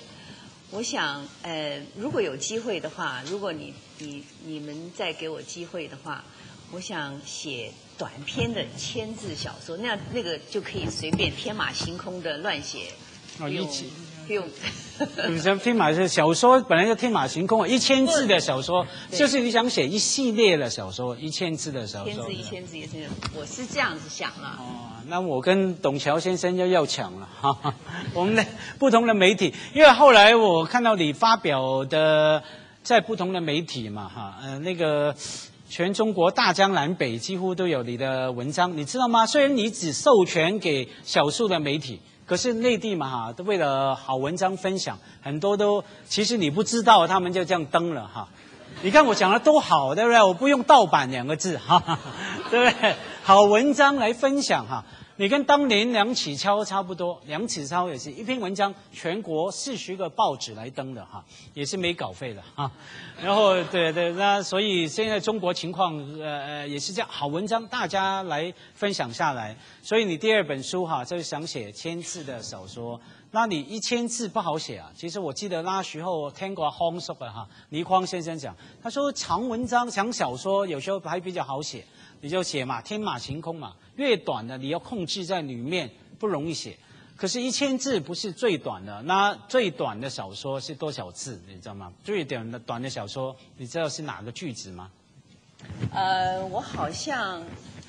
[0.71, 6.23] 我想，呃，如果有机会的话，如果你你你们再给我机会的话，
[6.71, 12.93] 我想写短篇的千字小说，那样那个就可以随便天马行空的乱写，
[13.39, 13.73] 不用不
[14.33, 14.45] 用。
[15.29, 22.29] 你像天马是小说，本来就天马行空啊，一千字的小说，就是你想写一系列的小说，一千字的小说。
[22.29, 24.57] 一千字一千字一千字，我是这样子想了。
[24.59, 27.73] 哦，那我跟董桥先生要要抢了哈，
[28.13, 28.45] 我们的
[28.77, 32.43] 不同的媒体，因为后来我看到你发表的
[32.83, 35.15] 在不同的媒体嘛哈，呃，那个
[35.69, 39.25] 全中国大江南北几乎都有你的文章，你知道吗？
[39.25, 42.01] 虽然你只授权给少数的媒体。
[42.29, 48.27] 可是内地嘛哈，都为了好文章分享，很多都其实你不知道，他们就这样登了哈。
[48.83, 50.21] 你看我讲的多好，对不对？
[50.21, 51.97] 我不用盗版两个字哈，
[52.51, 52.95] 对不对？
[53.23, 54.85] 好文章来分享哈。
[55.19, 61.21] 你跟当年梁启超差不多，梁启超也是一篇文章，全国四十个报纸来登的哈，
[61.53, 62.71] 也是没稿费的哈。
[63.21, 69.53] 然后对对，那所以现在中国情况呃呃也是这样，好文章大家来分享下来。
[69.83, 72.97] 所以你第二本书哈，就是想写千字的小说，
[73.31, 74.89] 那你一千字不好写啊。
[74.95, 81.83] 其实我记得那时候听过康叔的哈，倪匡先生讲，他说长文章、长小说有时候还比较好写。
[82.21, 86.77] 你就写嘛，天马行空嘛，越短的你要控制在里面不容易写。
[87.17, 91.37] 可是，一千字不是最短的，那最短的小说是多少字？
[91.49, 91.91] 你知道吗？
[92.01, 94.89] 最短的短的小说，你知道是哪个句子吗？
[95.93, 97.43] 呃，我好像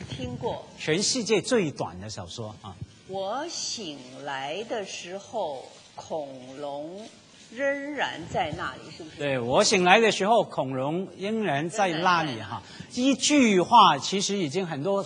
[0.09, 0.67] 听过。
[0.77, 2.75] 全世界最短的小说啊！
[3.07, 7.09] 我醒来的时候，恐龙。
[7.55, 9.17] 仍然在那里，是不是？
[9.19, 12.63] 对我醒来的时候，孔融仍然在那里哈。
[12.95, 15.05] 一句话其实已经很多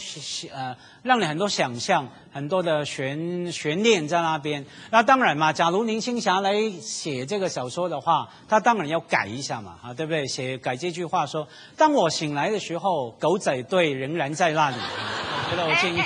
[0.52, 2.08] 呃，让你很多想象。
[2.34, 5.52] 很多的悬悬念在那边，那当然嘛。
[5.52, 10.26] 假如林青霞来写这个小说的话，她当然要改一下嘛，啊，对不对？
[10.26, 11.46] 写改这句话说
[11.78, 16.02] ：“当我醒来的时候，狗仔队仍然在那里。”我觉得我建议，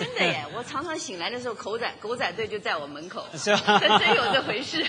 [0.00, 0.44] 真的耶！
[0.56, 3.78] 我常常醒来的时候，狗仔狗仔队就在我门口， 是吧？
[3.98, 4.82] 真有这回事。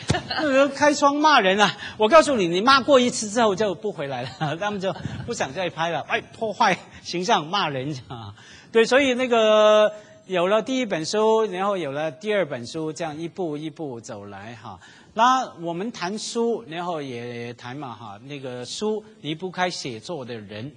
[0.74, 1.78] 开窗骂人啊！
[1.98, 4.96] 我告诉你，你骂过一次之后就不回来了，他们就
[5.26, 6.00] 不想再拍了。
[6.08, 8.34] 哎，破坏形象，骂人啊！
[8.72, 9.92] 对，所以那个。
[10.28, 14.80] 有了第一本书，然后有了第二本书，这样一步一步走来哈。
[15.14, 20.72] 那我们谈书，然后也谈嘛哈，那个书离不开写作的人。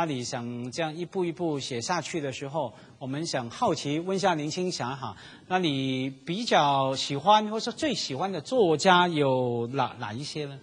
[0.00, 5.14] 那你想这样一步一步写下去的时候，我们想好奇问一下林青霞哈，
[5.46, 10.58] 那你比较喜欢或者说最喜欢的作家有哪哪一些呢？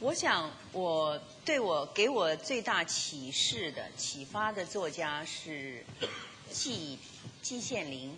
[0.00, 5.84] 我想，我对我给我最大启示的、启发的作家是
[6.48, 6.98] 季
[7.42, 8.10] 季羡林，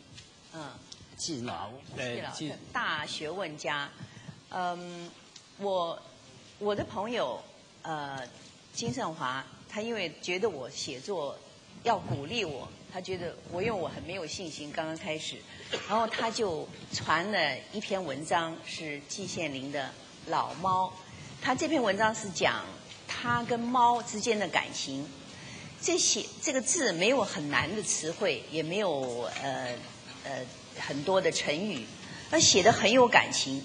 [0.52, 0.70] 嗯，
[1.16, 1.70] 季老，
[2.32, 3.90] 季老，大学问家。
[4.50, 5.10] 嗯，
[5.58, 6.00] 我
[6.60, 7.42] 我的朋友
[7.82, 8.20] 呃
[8.72, 11.36] 金盛华，他因为觉得我写作
[11.82, 15.34] 要鼓励我，他觉得我因为我很没有信心，刚刚开始，
[15.88, 19.82] 然后他就传了一篇文章，是季羡林的
[20.30, 20.86] 《老猫》。
[21.42, 22.64] 他这篇文章是讲
[23.08, 25.04] 他跟猫之间的感情，
[25.82, 29.74] 这些这个字没有很难的词汇，也没有呃
[30.22, 30.46] 呃
[30.78, 31.84] 很多的成语，
[32.30, 33.60] 他写的很有感情。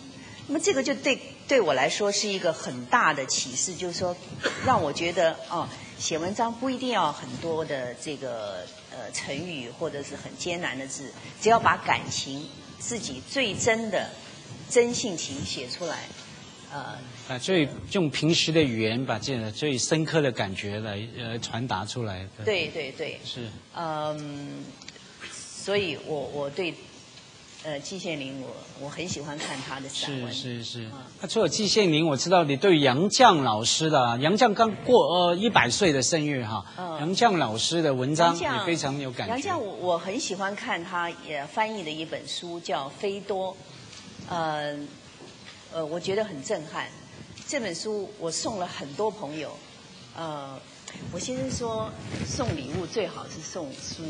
[0.48, 4.18] 那么这个就对对我来说是一个很大的启示，就是说
[4.66, 5.70] 让我觉得哦，
[6.00, 12.48] 写文章不一定要很多的这个呃成语或者是很艰难的字，只要把感情
[12.80, 14.10] 自己最真的
[14.70, 16.06] 真性情写出来。
[16.72, 22.26] 呃，啊，最用平时的语言把这个最深刻的感觉来呃传达出来。
[22.46, 23.50] 对对对，是。
[23.76, 24.64] 嗯，
[25.32, 26.74] 所以我我对
[27.64, 28.48] 呃季羡林，我
[28.82, 30.34] 我很喜欢看他的散文。
[30.34, 30.90] 是是是。
[31.22, 36.66] 那除了季羡林，我知道你对杨绛老师的杨绛刚过呃一百岁的生日哈，
[37.00, 39.38] 杨绛老师的文章也非常有感觉。
[39.38, 43.54] 杨绛我我很喜欢看他也翻译的一本书叫《菲多》，
[44.30, 44.78] 呃。
[45.72, 46.88] 呃，我觉得很震撼。
[47.48, 49.56] 这本书我送了很多朋友。
[50.18, 50.60] 呃，
[51.12, 51.92] 我先生说
[52.26, 54.02] 送礼物最好是送书。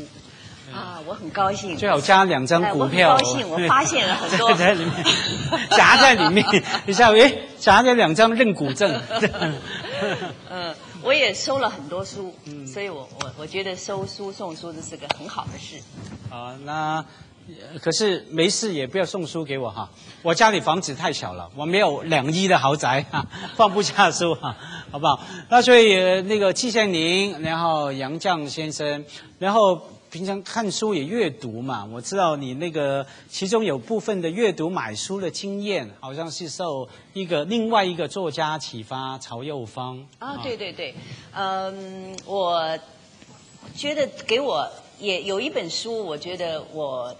[0.72, 1.76] 啊，我很高兴。
[1.76, 3.12] 最好加两张股票。
[3.12, 5.04] 我很高兴，我发现了很多在里面，
[5.70, 6.44] 夹在里面。
[6.86, 9.00] 一下，哎，夹着两张认股证。
[10.50, 12.34] 嗯，我也收了很多书，
[12.66, 15.82] 所以我我我觉得收书送书这是个很好的事。
[16.28, 17.04] 好，那。
[17.82, 19.90] 可是没事也不要送书给我哈，
[20.22, 24.54] 我家里房子太小了，我没有两亿的豪宅哈，放不下书哈，
[24.92, 25.20] 好不好？
[25.48, 29.04] 那所以那个季羡林，然后杨绛先生，
[29.40, 40.04] 然后平常看书也阅读嘛，我知道你那个其中有部分的阅读买书的经验，好像是受一个另外一个作家启发，曹幼芳。
[40.18, 40.94] 啊，对对对，
[41.32, 42.78] 嗯，我
[43.76, 44.68] 觉得给我
[44.98, 47.16] 也有一本书，我觉得我。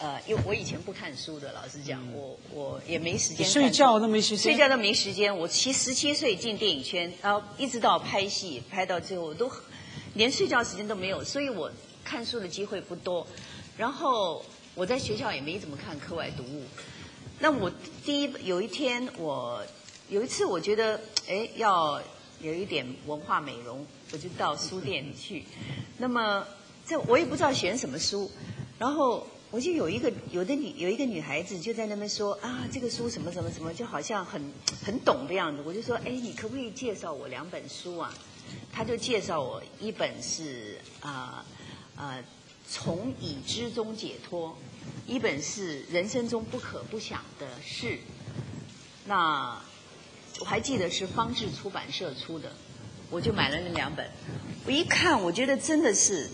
[0.00, 3.44] 呃，因为我以前不看书的，老实讲，我我也没时间。
[3.44, 4.38] 睡觉都没时间。
[4.38, 5.36] 睡觉都没时间。
[5.36, 9.50] 我七十七岁进电影圈，然后一直到拍戏，拍到最后都
[10.14, 11.68] 连睡觉时间都没有，所以我
[12.08, 13.26] 看书的机会不多。
[13.76, 14.42] 然后
[14.74, 16.62] 我在学校也没怎么看课外读物。
[17.38, 17.70] 那我
[18.04, 19.62] 第一有一天，我
[20.08, 22.00] 有一次我觉得，哎，要
[22.40, 25.44] 有一点文化美容，我就到书店去。
[25.98, 26.46] 那么
[26.86, 28.30] 这我也不知道选什么书，
[28.78, 29.26] 然后。
[29.50, 34.42] 我就有一个有的女有一个女孩子就在那边说啊，这个书什么什么什么，就好像很
[34.84, 35.62] 很懂的样子。
[35.64, 38.12] 我就说，哎，你可不可以介绍我两本书啊？
[38.70, 41.42] 她就介绍我一本是啊
[41.98, 42.16] 啊
[42.66, 44.56] 从已知中解脱，
[45.06, 47.98] 一本是人生中不可不想的事。
[49.06, 49.60] 那
[50.40, 52.52] 我还记得是方志出版社出的，
[53.10, 54.08] 我就买了那两本。
[54.64, 56.30] 我一看，我觉得真的是。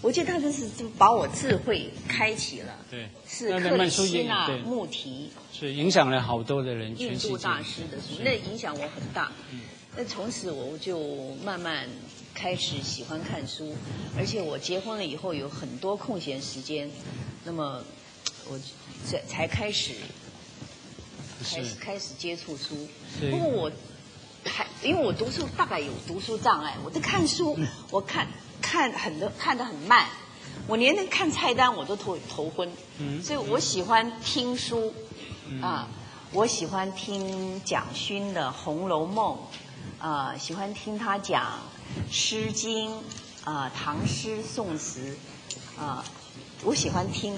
[0.00, 9.30] 我觉得他就是就把我智慧开启了，对，是克里希那穆提，是影响了好多的人，印度大师的书，那影响我很大。
[9.96, 11.88] 那从此我就慢慢
[12.34, 13.74] 开始喜欢看书，
[14.16, 16.90] 而且我结婚了以后有很多空闲时间，
[17.44, 17.82] 那么
[18.48, 18.58] 我
[19.06, 19.94] 才才开始
[21.44, 22.88] 开始开始接触书。
[23.30, 23.72] 不过我
[24.44, 27.58] 还因为我读书大概有读书障碍，我在看书，
[27.90, 28.26] 我看。
[28.64, 30.06] 看很多看得很慢，
[30.68, 32.70] 我连那看菜单我都头头昏，
[33.20, 34.94] 所以我喜欢听书，
[35.60, 35.88] 啊，
[36.32, 39.36] 我喜欢听蒋勋的《红楼梦》，
[40.02, 41.42] 啊，喜欢听他讲
[42.10, 42.90] 《诗经》，
[43.44, 45.16] 啊，唐诗宋词，
[45.78, 46.04] 啊。
[46.64, 47.34] 我喜欢听，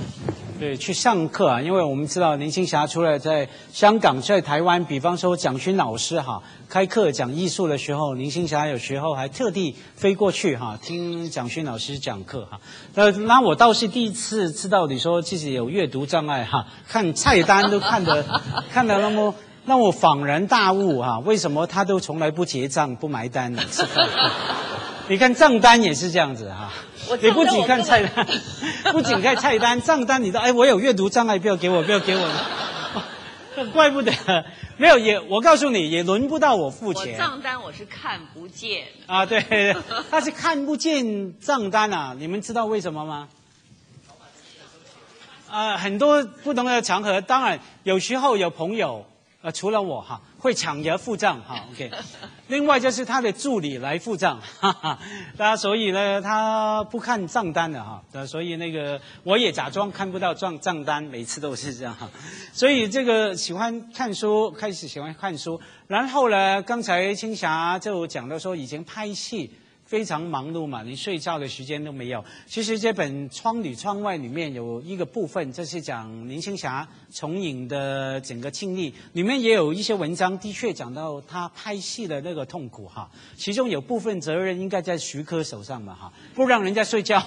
[0.61, 12.61] 对，去上课啊，因为我们知道林青霞除了在香港，在台湾，比方说蒋勋老师哈开课讲艺术的时候，林青霞有时候还特地飞过去哈听蒋勋老师讲课哈。
[12.93, 19.35] 那那我倒是第一次知道你说自己有阅读障碍哈，看菜单都看得 看得那么
[19.67, 24.09] 让我恍然大悟哈，为什么他都从来不结账不埋单吃饭？
[25.09, 26.71] 你看账单也是这样子哈、
[27.09, 28.27] 我你不仅看菜单，
[28.93, 32.29] 不仅看菜单，账单你都哎，我有阅读障碍，不要给我，不要给我。
[33.73, 34.13] 怪不得
[34.79, 39.25] 没有也，我告诉你，也轮不到我付钱账单我是看不见，啊。
[39.25, 39.77] 对，
[40.11, 43.29] 他是看不见账单啊，你们知道为什么吗？
[45.51, 49.07] 啊，很多不同的场合，当然有时候有朋友，
[49.45, 51.91] 呃，除了我哈，会抢着付账哈， OK。
[52.49, 54.99] 另外就是他的助理来付账， 哈哈，
[55.37, 62.09] 那所以呢，他不看账单的哈，那所以那个我也假装看不到账账单，每次都是这样哈。
[62.55, 69.51] 所以这个喜欢看书，开始喜欢看书，然后呢，刚才青霞就讲到说，以前拍戏。
[69.85, 72.25] 非常忙碌嘛，连睡觉的时间都没有。
[72.47, 83.11] 其实这本《窗里窗外》里面有一个部分，这是讲林青霞重影的整个经历，里面也有一些文章，的确讲到她拍戏的那个痛苦哈。
[83.37, 87.23] 其中有部分责任应该在徐克手上嘛哈，不让人家睡觉。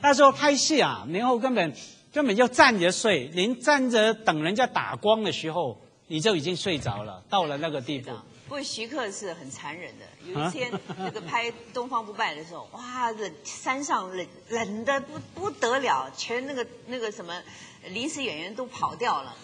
[0.00, 1.72] 那时候拍戏啊，然后根本
[2.12, 8.12] 根本就站着睡，连站着等人家打光的时候，你就已经睡着了，到了那个地步。
[8.46, 10.04] 不过徐克是很残忍的。
[10.22, 17.42] 有啊一天那个拍《东方不败》的时候，哇，冷山上冷冷的不不得了，全那个那个什么
[17.88, 19.34] 临时演员都跑掉了。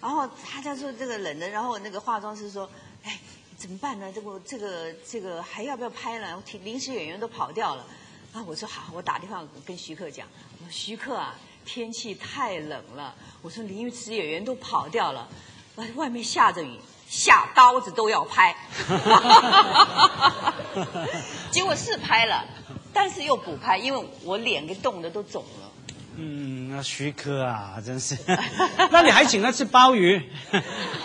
[0.00, 2.68] 然后他家说这个冷的，然后那个化妆师说
[3.04, 3.20] ：“哎，
[3.58, 4.10] 怎么办呢？
[4.12, 6.42] 这个这个这个还要不要拍了？
[6.62, 7.86] 临时演员都跑掉了。”
[8.32, 10.26] 然后我说：“好，我打电话跟徐克讲，
[10.58, 13.14] 我说徐克啊，天气太冷了。
[13.42, 15.28] 我说临时演员都跑掉了，
[15.76, 16.78] 外外面下着雨。”
[17.08, 18.54] 下刀子都要拍，
[21.50, 22.44] 结果是拍了，
[22.92, 25.70] 但是又补拍，因为我脸给冻得都肿了。
[26.18, 28.16] 嗯，那徐克啊，真是，
[28.90, 30.18] 那你还请他吃鲍鱼？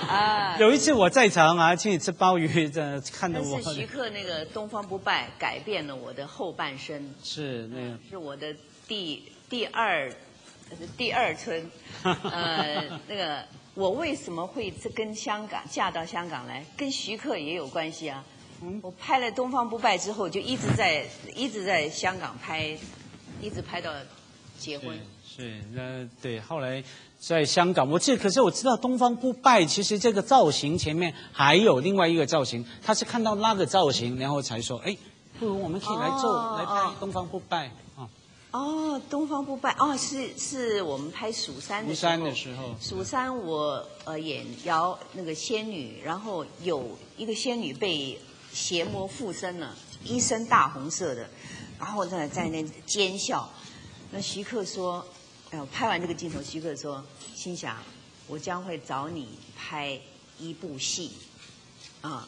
[0.08, 2.82] 啊，有一次我在场啊，请你吃鲍鱼，这
[3.14, 8.56] 看得我但是徐克那个《东方不败》改变了我的后半生，是那个是我的
[8.88, 10.10] 第第二
[10.98, 11.70] 第二春。
[12.04, 13.44] 呃，那个
[13.74, 18.24] 我为什么会跟香港嫁到香港来，跟徐克也有关系啊。
[18.64, 21.04] 嗯我拍了《东方不败》之后，就一直在
[21.36, 22.78] 一直在香港拍，
[23.42, 23.92] 一直拍到
[24.60, 25.00] 结婚。
[25.26, 26.84] 是那对，后来
[27.18, 34.96] 在香港，我记得，可是我知道东方不败其实这个造型前面还有另外一个造型，他是看到那个造型，然后才说，哎，
[35.40, 38.04] 不如我们可以来做、哦来拍东方不败啊。
[38.04, 38.10] 哦，
[39.10, 42.12] 东方不败哦，是是我们拍蜀山的时候。
[42.12, 48.20] 山的时候，蜀山我呃演姚那个仙女，然后有一个仙女被
[48.52, 49.74] 邪魔附身了，
[50.04, 51.30] 一身大红色的，
[51.80, 53.50] 然后在在那奸笑。
[54.12, 55.06] 那徐克说，
[55.52, 57.02] 哎呦，拍完这个镜头，徐克说，
[57.34, 57.78] 心想
[58.28, 59.98] 我将会找你拍
[60.38, 61.14] 一部戏，
[62.02, 62.28] 啊，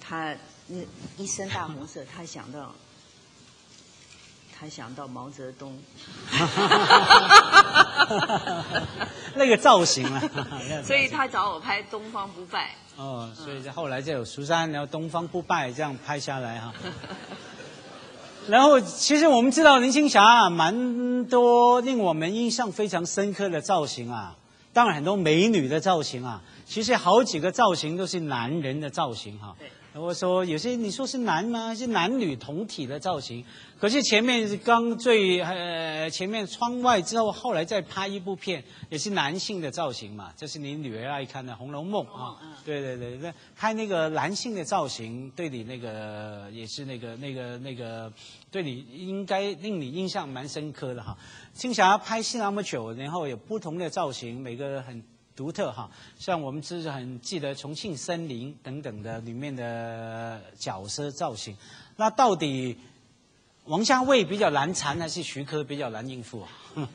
[0.00, 0.36] 他
[0.66, 0.78] 那
[1.16, 2.74] 一身大红色，他想到。
[4.58, 5.76] 他想到毛泽东，
[9.34, 10.22] 那个造型啊，
[10.82, 12.74] 所以他找我拍《东方不败。
[12.96, 16.72] 哦，所以后来就有蜀山，然后东方不败这样拍下来哈。
[18.48, 24.34] 然后其实我们知道林青霞啊，蛮多令我们印象非常深刻的造型啊，
[24.72, 29.54] 当然很多美女的造型啊，其实好几个造型都是男人的造型哈。
[29.58, 31.74] 对我说有些你说是男吗？
[31.74, 33.44] 是男女同体的造型。
[33.78, 42.36] 可是前面是刚最呃前面窗外之后，后来再拍一部片，也是男性的造型嘛，这是你女儿爱看的《红楼梦》啊。
[42.42, 48.12] 嗯对对对，那拍那个男性的造型，对你那个也是那个那个那个，
[48.50, 51.16] 对你应该令你印象蛮深刻的哈。
[51.54, 55.02] 青霞拍戏那么久，然后有不同的造型，每个很
[55.36, 55.88] 独特哈。
[56.18, 61.56] 像我们就是很记得《重庆森林》等等的里面的角色造型，
[61.96, 62.76] 那到底
[63.66, 66.48] 王家卫比较难缠，还是徐克比较难应付啊？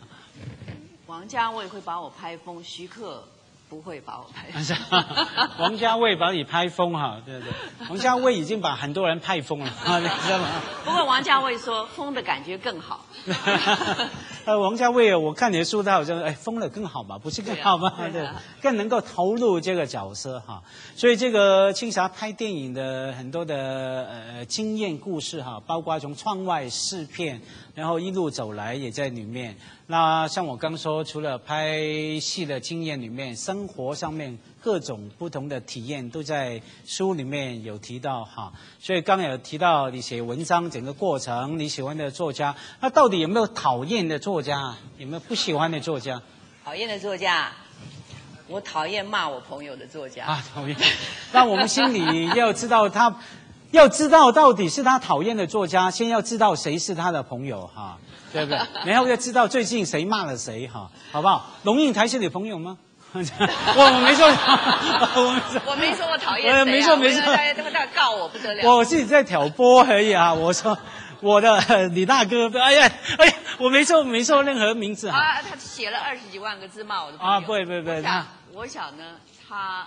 [1.07, 3.27] 王家卫会把我拍疯，徐克
[3.71, 5.03] 不会把我拍疯。
[5.59, 7.53] 王家卫把你拍疯哈，对对，
[7.87, 9.65] 王家卫已经把很多人拍疯了，
[10.01, 10.49] 你知道吗？
[10.83, 13.05] 不过王家卫说疯的感觉更好。
[14.43, 17.93] 呃，王家卫，我看你的书，他好像哎疯了更好吧，不是更好吗？
[17.97, 20.61] 对啊对啊更能够投入这个角色哈。
[20.97, 23.55] 所以这个青霞拍电影的很多的
[24.35, 27.41] 呃经验故事哈，包括从窗外试片，
[27.73, 29.55] 然后一路走来也在里面。
[29.91, 31.77] 那像我刚说，除了拍
[32.21, 38.53] 戏的经验里面，生活上面各种不同的体验都在书里面有提到哈。
[38.79, 44.77] 所以刚刚有提到你写文章整个过程，你喜欢的作家，那到底有没有讨厌的作家？
[44.97, 46.21] 有没有不喜欢的作家？
[46.63, 47.51] 讨厌的作家，
[48.47, 50.25] 我讨厌骂我朋友的作家。
[50.25, 50.77] 啊，讨厌。
[51.33, 53.13] 那我们心里要知道他
[53.71, 57.99] 要知道到底是他讨厌的作家，先要知道谁是他的朋友哈，
[58.33, 58.59] 对不对？
[58.85, 61.49] 然后要知道最近谁骂了谁哈，好不好？
[61.63, 62.77] 龙应台是你朋友吗？
[63.13, 64.25] 我 我没说，
[65.21, 68.69] 我没说，我没说我讨厌谁、啊，没错没错，大家这么大告我不得了。
[68.73, 70.33] 我自己在挑拨而已啊！
[70.33, 70.77] 我说
[71.19, 71.59] 我的
[71.89, 75.41] 李大哥，哎呀哎呀，我没说没说任何名字啊。
[75.41, 77.39] 他写了二十几万个字骂我的朋友啊！
[77.41, 79.03] 不不不，我想我想呢，
[79.49, 79.85] 他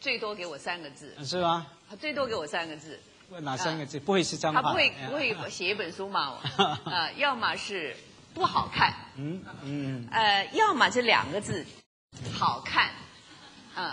[0.00, 1.66] 最多给我三个字，是吗？
[1.88, 2.98] 他最多给我三个字，
[3.40, 4.00] 哪三个字？
[4.00, 4.62] 不会是脏话？
[4.62, 6.36] 他不会不会写一本书骂我
[6.90, 7.10] 啊？
[7.16, 7.96] 要么是
[8.34, 11.64] 不好看，嗯嗯，呃，要么就两个字。
[12.32, 12.90] 好看，
[13.76, 13.92] 嗯，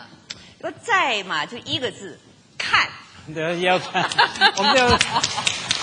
[0.59, 2.19] 要再嘛就一个字，
[2.57, 2.87] 看。
[3.33, 4.09] 对，要看，
[4.57, 4.97] 我们就，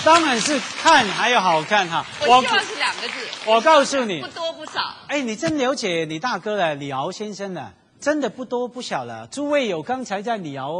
[0.03, 2.05] 当然是看，还有好看哈。
[2.21, 3.13] 我希望是两个字。
[3.45, 4.95] 我告诉你，不多不少。
[5.07, 9.27] 哎，你真了解你大哥了，李敖先生了，真的不多不少了。
[9.27, 10.71] 诸位有刚才在李敖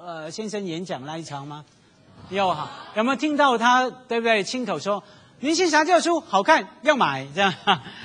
[0.00, 1.64] 呃先生演讲那一场吗？
[2.30, 4.42] 有哈，有没有听到他对不对？
[4.42, 5.02] 亲口说
[5.40, 7.52] 林青霞这书好看，要买这样。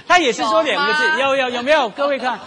[0.07, 1.89] 他也是说两个字，有有有没有？
[1.89, 2.39] 各位看。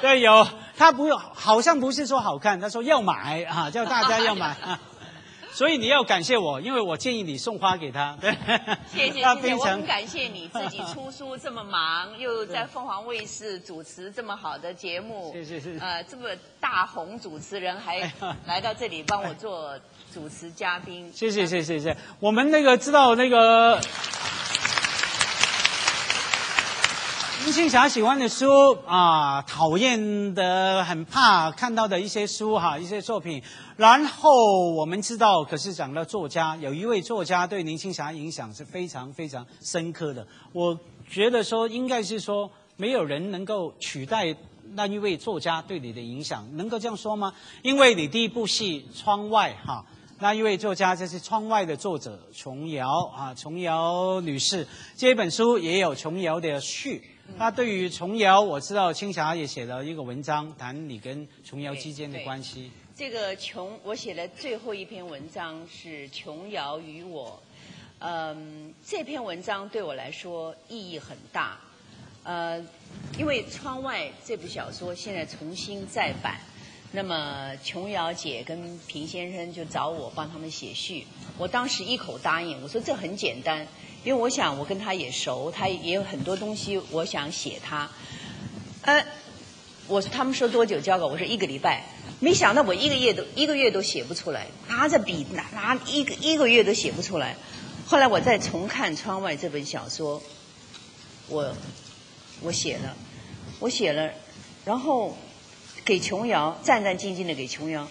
[0.00, 0.46] 对，有
[0.76, 4.56] 他不好像不是说好看，他说要买啊，叫大家要买，
[5.52, 8.16] 所以你要感谢我，因为我建议你送花给他。
[8.20, 8.30] 对，
[8.86, 15.80] 谢谢谢谢， 我很感谢你自己出书这么忙，又在凤凰卫视主持这么好的节目， 谢谢谢谢。
[15.80, 16.28] 呃，这么
[16.60, 18.00] 大红主持人还
[18.46, 19.78] 来到这里帮我做
[20.12, 21.96] 主持嘉宾，谢谢谢谢谢。
[22.20, 23.80] 我们那个知道那个。
[27.44, 33.40] 林青霞喜欢的书啊，讨厌的、很怕看到的一些书哈，一些作品。
[33.76, 40.26] 然后我们知道，可是讲到作家，有一位作家对林青霞影响是非常非常深刻的。
[40.52, 40.76] 我
[41.08, 44.34] 觉得说，应该是说，没有人能够取代
[44.72, 47.32] 那一位作家对你的影响，能够这样说吗？
[47.62, 49.84] 因为你第一部戏《窗外》哈，
[50.18, 57.02] 那一位作家就是《窗外》的作者琼瑶啊，琼瑶女士这本书也有琼瑶的序。
[57.36, 62.70] 那对于琼瑶，我知道青霞也写了一个文章，谈你跟琼瑶之间的关系。
[62.96, 67.38] 这个琼，我写的最后一篇文章是琼瑶与我。
[67.98, 71.58] 嗯，这篇文章对我来说意义很大。
[72.22, 72.58] 呃，
[73.18, 76.40] 因为《窗外》这部小说现在重新再版，
[76.92, 81.06] 那么琼瑶姐跟平先生就找我帮他们写序，
[81.36, 83.66] 我当时一口答应，我说这很简单。
[84.04, 87.90] 因为我想我跟他也熟，他也有很多东西我想写他。
[88.82, 89.04] 呃，
[89.88, 91.06] 我他们说多久交稿？
[91.08, 91.84] 我说一个礼拜。
[92.18, 97.36] 没想到我一个月都一个月都写不出来，拿着笔拿拿一个一个月都写不出来。
[97.84, 100.22] 后来我再重看《窗外》这本小说，
[101.28, 101.54] 我
[102.40, 102.96] 我写了，
[103.58, 104.10] 我写了，
[104.64, 105.14] 然后
[105.86, 107.86] 给琼瑶战战兢兢的给琼瑶。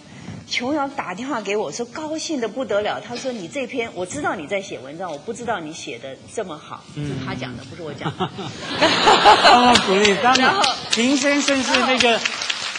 [0.47, 3.01] 琼瑶打电话给我说，高兴的不得了。
[3.01, 8.15] 他说：“你这篇我知道你在写文章，我不知道你写的这么好。”是他讲的，不是我讲。
[8.15, 8.29] 的。
[9.87, 10.11] 鼓 励。
[10.21, 10.61] 然后
[10.97, 12.21] 林先生是那个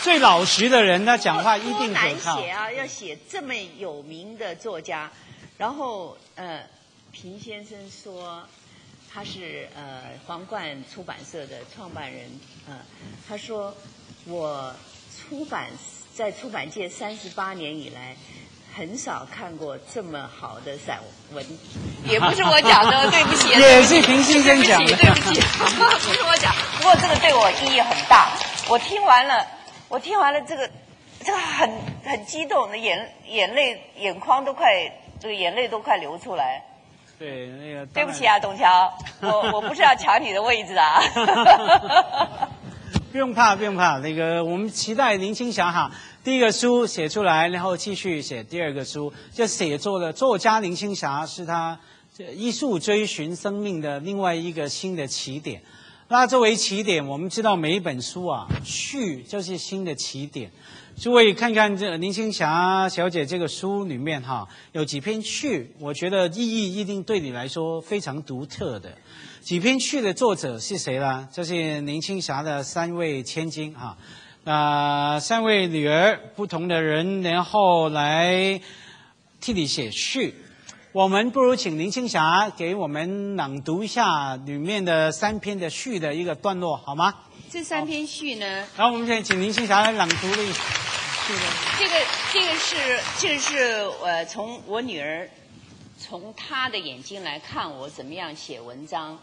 [0.03, 2.39] 最老实的人，他讲话一定可靠。
[2.39, 5.11] 难写啊，要写这么有名的作家。
[5.59, 6.63] 然后呃，
[7.11, 8.45] 平先生说
[9.13, 12.31] 他是呃皇冠出版社的创办人。
[12.69, 12.79] 呃，
[13.27, 13.75] 他说
[14.27, 14.73] 我
[15.29, 15.67] 出版。
[16.17, 18.17] 在出版界三十八年以来，
[18.75, 20.99] 很少看过这么好的散
[21.35, 21.45] 文，
[22.07, 23.51] 也不是我讲的，对不起。
[23.61, 26.55] 也是平先生讲的，对不起， 不是我讲。
[26.79, 28.31] 不过这个对我意义很大。
[28.67, 29.47] 我听完了，
[29.91, 30.71] 我听完了这个，
[31.23, 31.71] 这个很
[32.03, 36.65] 很激动的眼眼泪眼眶都快，这个眼泪都快流出来。
[37.19, 37.85] 对，那个。
[37.93, 41.03] 对不起啊，董桥，我我不是要抢你的位置啊。
[43.17, 43.99] 不用怕，不用怕。
[44.01, 45.91] 那个，我们期待林青霞哈，
[46.23, 49.11] 第一个书写出来，然后继续写第二个书。
[49.33, 51.81] 就写作的作家林青霞是他
[52.35, 55.63] 艺术追寻生命的另外一个新的起点。
[56.09, 60.51] 那作为起点，我们知道每一本书啊，序就是新的起点。
[60.99, 68.93] 诸位看看这林青霞小姐这个书里面哈，有几篇序，我觉得意义一定对你来说非常独特的。
[69.47, 71.29] 几篇序的作者是谁呢？
[71.33, 73.97] 这是林青霞的三位千金啊，
[74.43, 78.61] 啊，三位女儿不同的人，然后来
[79.41, 80.35] 替你写序。
[80.91, 87.15] 我们不如请林青霞给我们朗读一下里面的三篇的序的一个段落，好吗？
[87.49, 88.45] 这三篇序呢？
[88.77, 90.53] 然后我们现在请林青霞来朗读一
[91.79, 91.95] 这个
[92.33, 93.59] 这个是这个是
[94.03, 95.31] 呃，从我女儿
[95.97, 99.17] 从她的眼睛来看我怎么样写文章。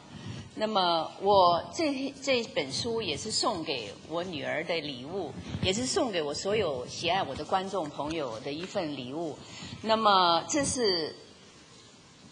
[0.56, 5.32] 那么我这这本书也是送给我女儿的礼物，
[5.64, 9.36] 也是送给我所有喜爱我的观众朋友的一份礼物。
[9.82, 11.16] 那么这是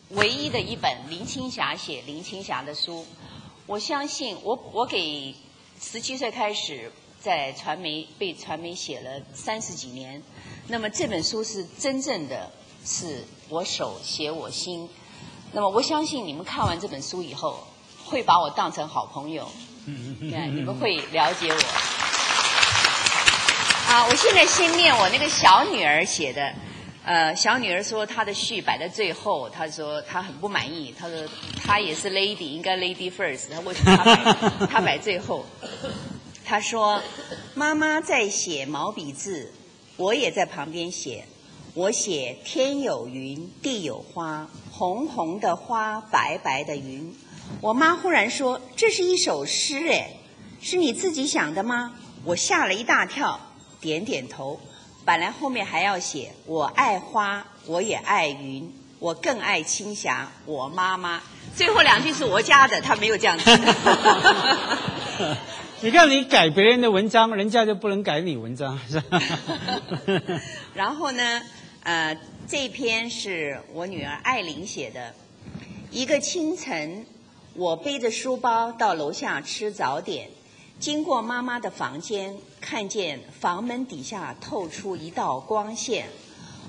[0.10, 3.04] 唯一的一本林青霞写林青霞的书。
[3.66, 5.34] 我相信我我给
[5.80, 10.22] 十七岁开始在传媒被传媒写了三十几年，
[10.68, 12.52] 那么这本书是真正的
[12.86, 14.88] 是我手写我心。
[15.54, 17.62] 那么我相信你们看完这本书以后。
[18.12, 19.50] 会把我当成好朋友，
[19.86, 21.60] 对，你们会了解我。
[23.88, 26.54] 啊，我现在先念我那个小女儿写的，
[27.06, 31.18] 呃，小女儿说她的序摆在最后，她说她很不满意，她说
[31.64, 35.46] 她也是 lady，应该 lady first，她为什么她摆 她摆最后？
[36.44, 37.02] 她说
[37.54, 39.54] 妈妈在写毛笔字，
[39.96, 41.26] 我也在旁边写，
[41.74, 47.16] 我写天有云，地有花，红红的花，白白的云。
[47.60, 50.14] 我妈忽然说：“这是一首诗，哎，
[50.62, 51.94] 是你自己想的吗？”
[52.24, 53.40] 我吓了一大跳，
[53.80, 54.60] 点点头。
[55.04, 61.22] 本来后面还要写：“我爱花，我也爱云，我更爱青霞，我妈妈。”
[61.58, 63.44] 最后两句是我加的，他没有这样子。
[65.82, 69.22] 你看，你改别人的文章，人家就不能改你文章，是吧？
[70.74, 71.42] 然后呢，
[71.84, 72.16] 呃，
[72.48, 75.14] 这篇是我女儿艾琳写的，
[75.90, 77.06] 一个清晨。
[77.54, 80.30] 我背着书包到楼下吃早点，
[80.80, 86.08] 经过妈妈的房间，看见房门底下透出一道光线。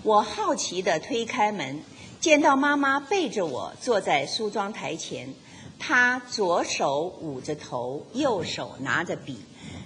[0.03, 1.85] 我好奇地推开门，
[2.18, 5.33] 见到妈妈背着我坐在梳妆台前，
[5.78, 9.39] 她左手捂着头，右手拿着笔，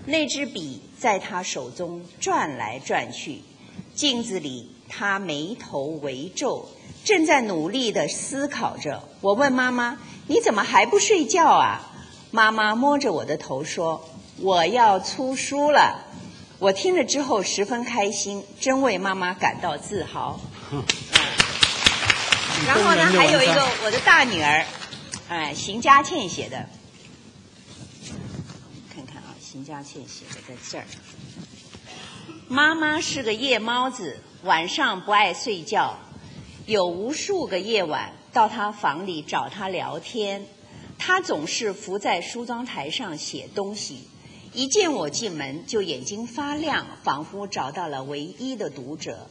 [0.06, 3.42] 那支笔在她手中转来转去。
[3.96, 6.68] 镜子里，他眉头微皱，
[7.04, 9.02] 正在努力地思考着。
[9.20, 9.98] 我问妈妈。
[10.28, 11.80] 你怎么还不睡觉啊？
[12.32, 14.04] 妈妈摸着我的头说
[14.42, 16.04] ：“我要出书了。”
[16.58, 20.40] 我听了之后十分开心，真为妈妈感到自豪。
[22.66, 24.66] 然后呢，还有一个我的大女儿，
[25.28, 26.68] 哎，邢佳倩写的，
[28.92, 30.84] 看看啊，邢佳倩写的在这儿。
[32.48, 35.98] 妈妈是个夜猫子，晚上不爱睡觉，
[36.64, 38.12] 有无数个夜晚。
[38.32, 40.46] 到他房里找他聊天，
[40.96, 44.06] 他总是伏在梳妆台上写东西。
[44.52, 49.28] 一见我进门，就眼睛发亮，仿佛找到了唯一的读者。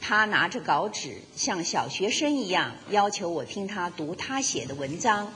[0.00, 5.32] 他拿着稿纸，像小学生一样要求我听他读他写的文章。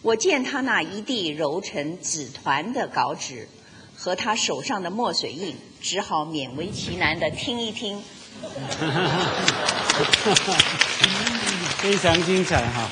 [0.00, 3.48] 我见他那一地揉成纸团的稿纸
[4.04, 7.98] 和他手上的墨水印，只好勉为其难地听一听。
[11.78, 12.90] 非常精彩哈，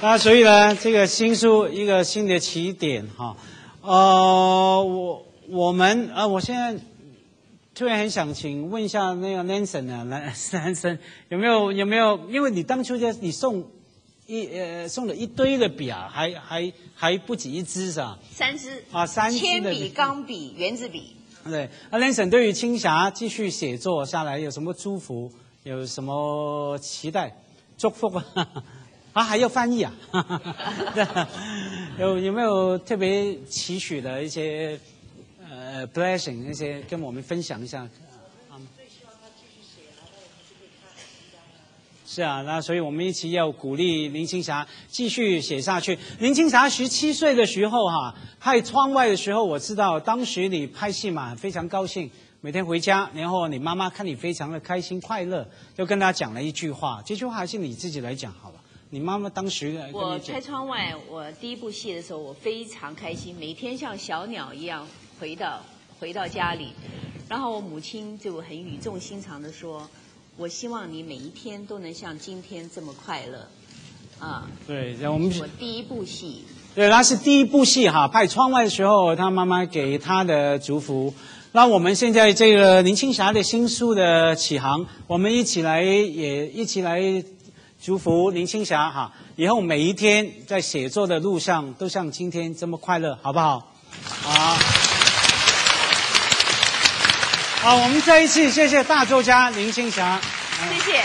[0.00, 3.36] 那所以呢，这个新书一个新的起点哈，
[3.82, 6.74] 呃，我我们呃，我现在
[7.74, 10.98] 突然很想请问一下那个 Nancy 呢，男男生
[11.28, 12.18] 有没有有没有？
[12.30, 13.62] 因为你当初就你送
[14.26, 18.18] 一呃送了一堆的笔啊，还还还不止一支是吧？
[18.32, 21.14] 三支啊，三支铅笔、钢笔、圆珠笔。
[21.44, 25.30] 对，那 Nancy 对于青霞继续写作下来有什么祝福？
[25.62, 27.36] 有什么期待？
[27.78, 28.48] 祝福啊！
[29.12, 29.94] 啊，还要翻译啊！
[31.98, 34.78] 有有没有特别期许的一些
[35.48, 37.88] 呃 blessing 那些跟我们分享一下？
[42.16, 45.98] 是啊，那所以我们一起要鼓励林青霞继续写下去。
[46.18, 52.10] 林青霞十七岁的时候哈，拍窗外的时候，我知道当时你拍戏嘛，非常高兴。
[52.40, 55.46] 每天回家，然后你妈妈看你非常的开心快乐，
[55.76, 57.02] 就跟她讲了一句话。
[57.04, 58.54] 这句话还是你自己来讲好了。
[58.88, 64.88] 你妈妈当时我拍窗外，我第一部戏的时候，我非常开心，每天像小鸟一样
[65.20, 65.60] 回到
[66.00, 66.70] 回到家里。
[67.28, 69.86] 然后我母亲就很语重心长的说
[70.36, 73.48] ：“我希望你每一天都能像今天这么快乐。”
[74.18, 76.42] 啊，对，我们我第一部戏，
[76.74, 78.08] 对，那是第一部戏哈。
[78.08, 81.12] 拍窗外的时候，他妈妈给他的祝福。
[81.52, 86.98] 那我们现在这个林青霞的新书的启航，我们一起来也一起来
[87.78, 93.70] 祝福林青霞哈，以后每一天在写作的路上都像今天这么快乐，好不好？
[94.02, 94.56] 好，
[97.66, 100.20] 好，我们再一次谢谢大作家林青霞，
[100.70, 101.02] 谢谢。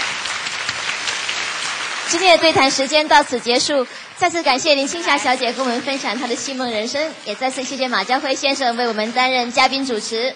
[2.08, 10.36] 今天的对谈时间到此结束，再次感谢林青霞小姐跟我们分享她的戏梦人生，也再次谢谢马家辉先生为我们担任嘉宾主持。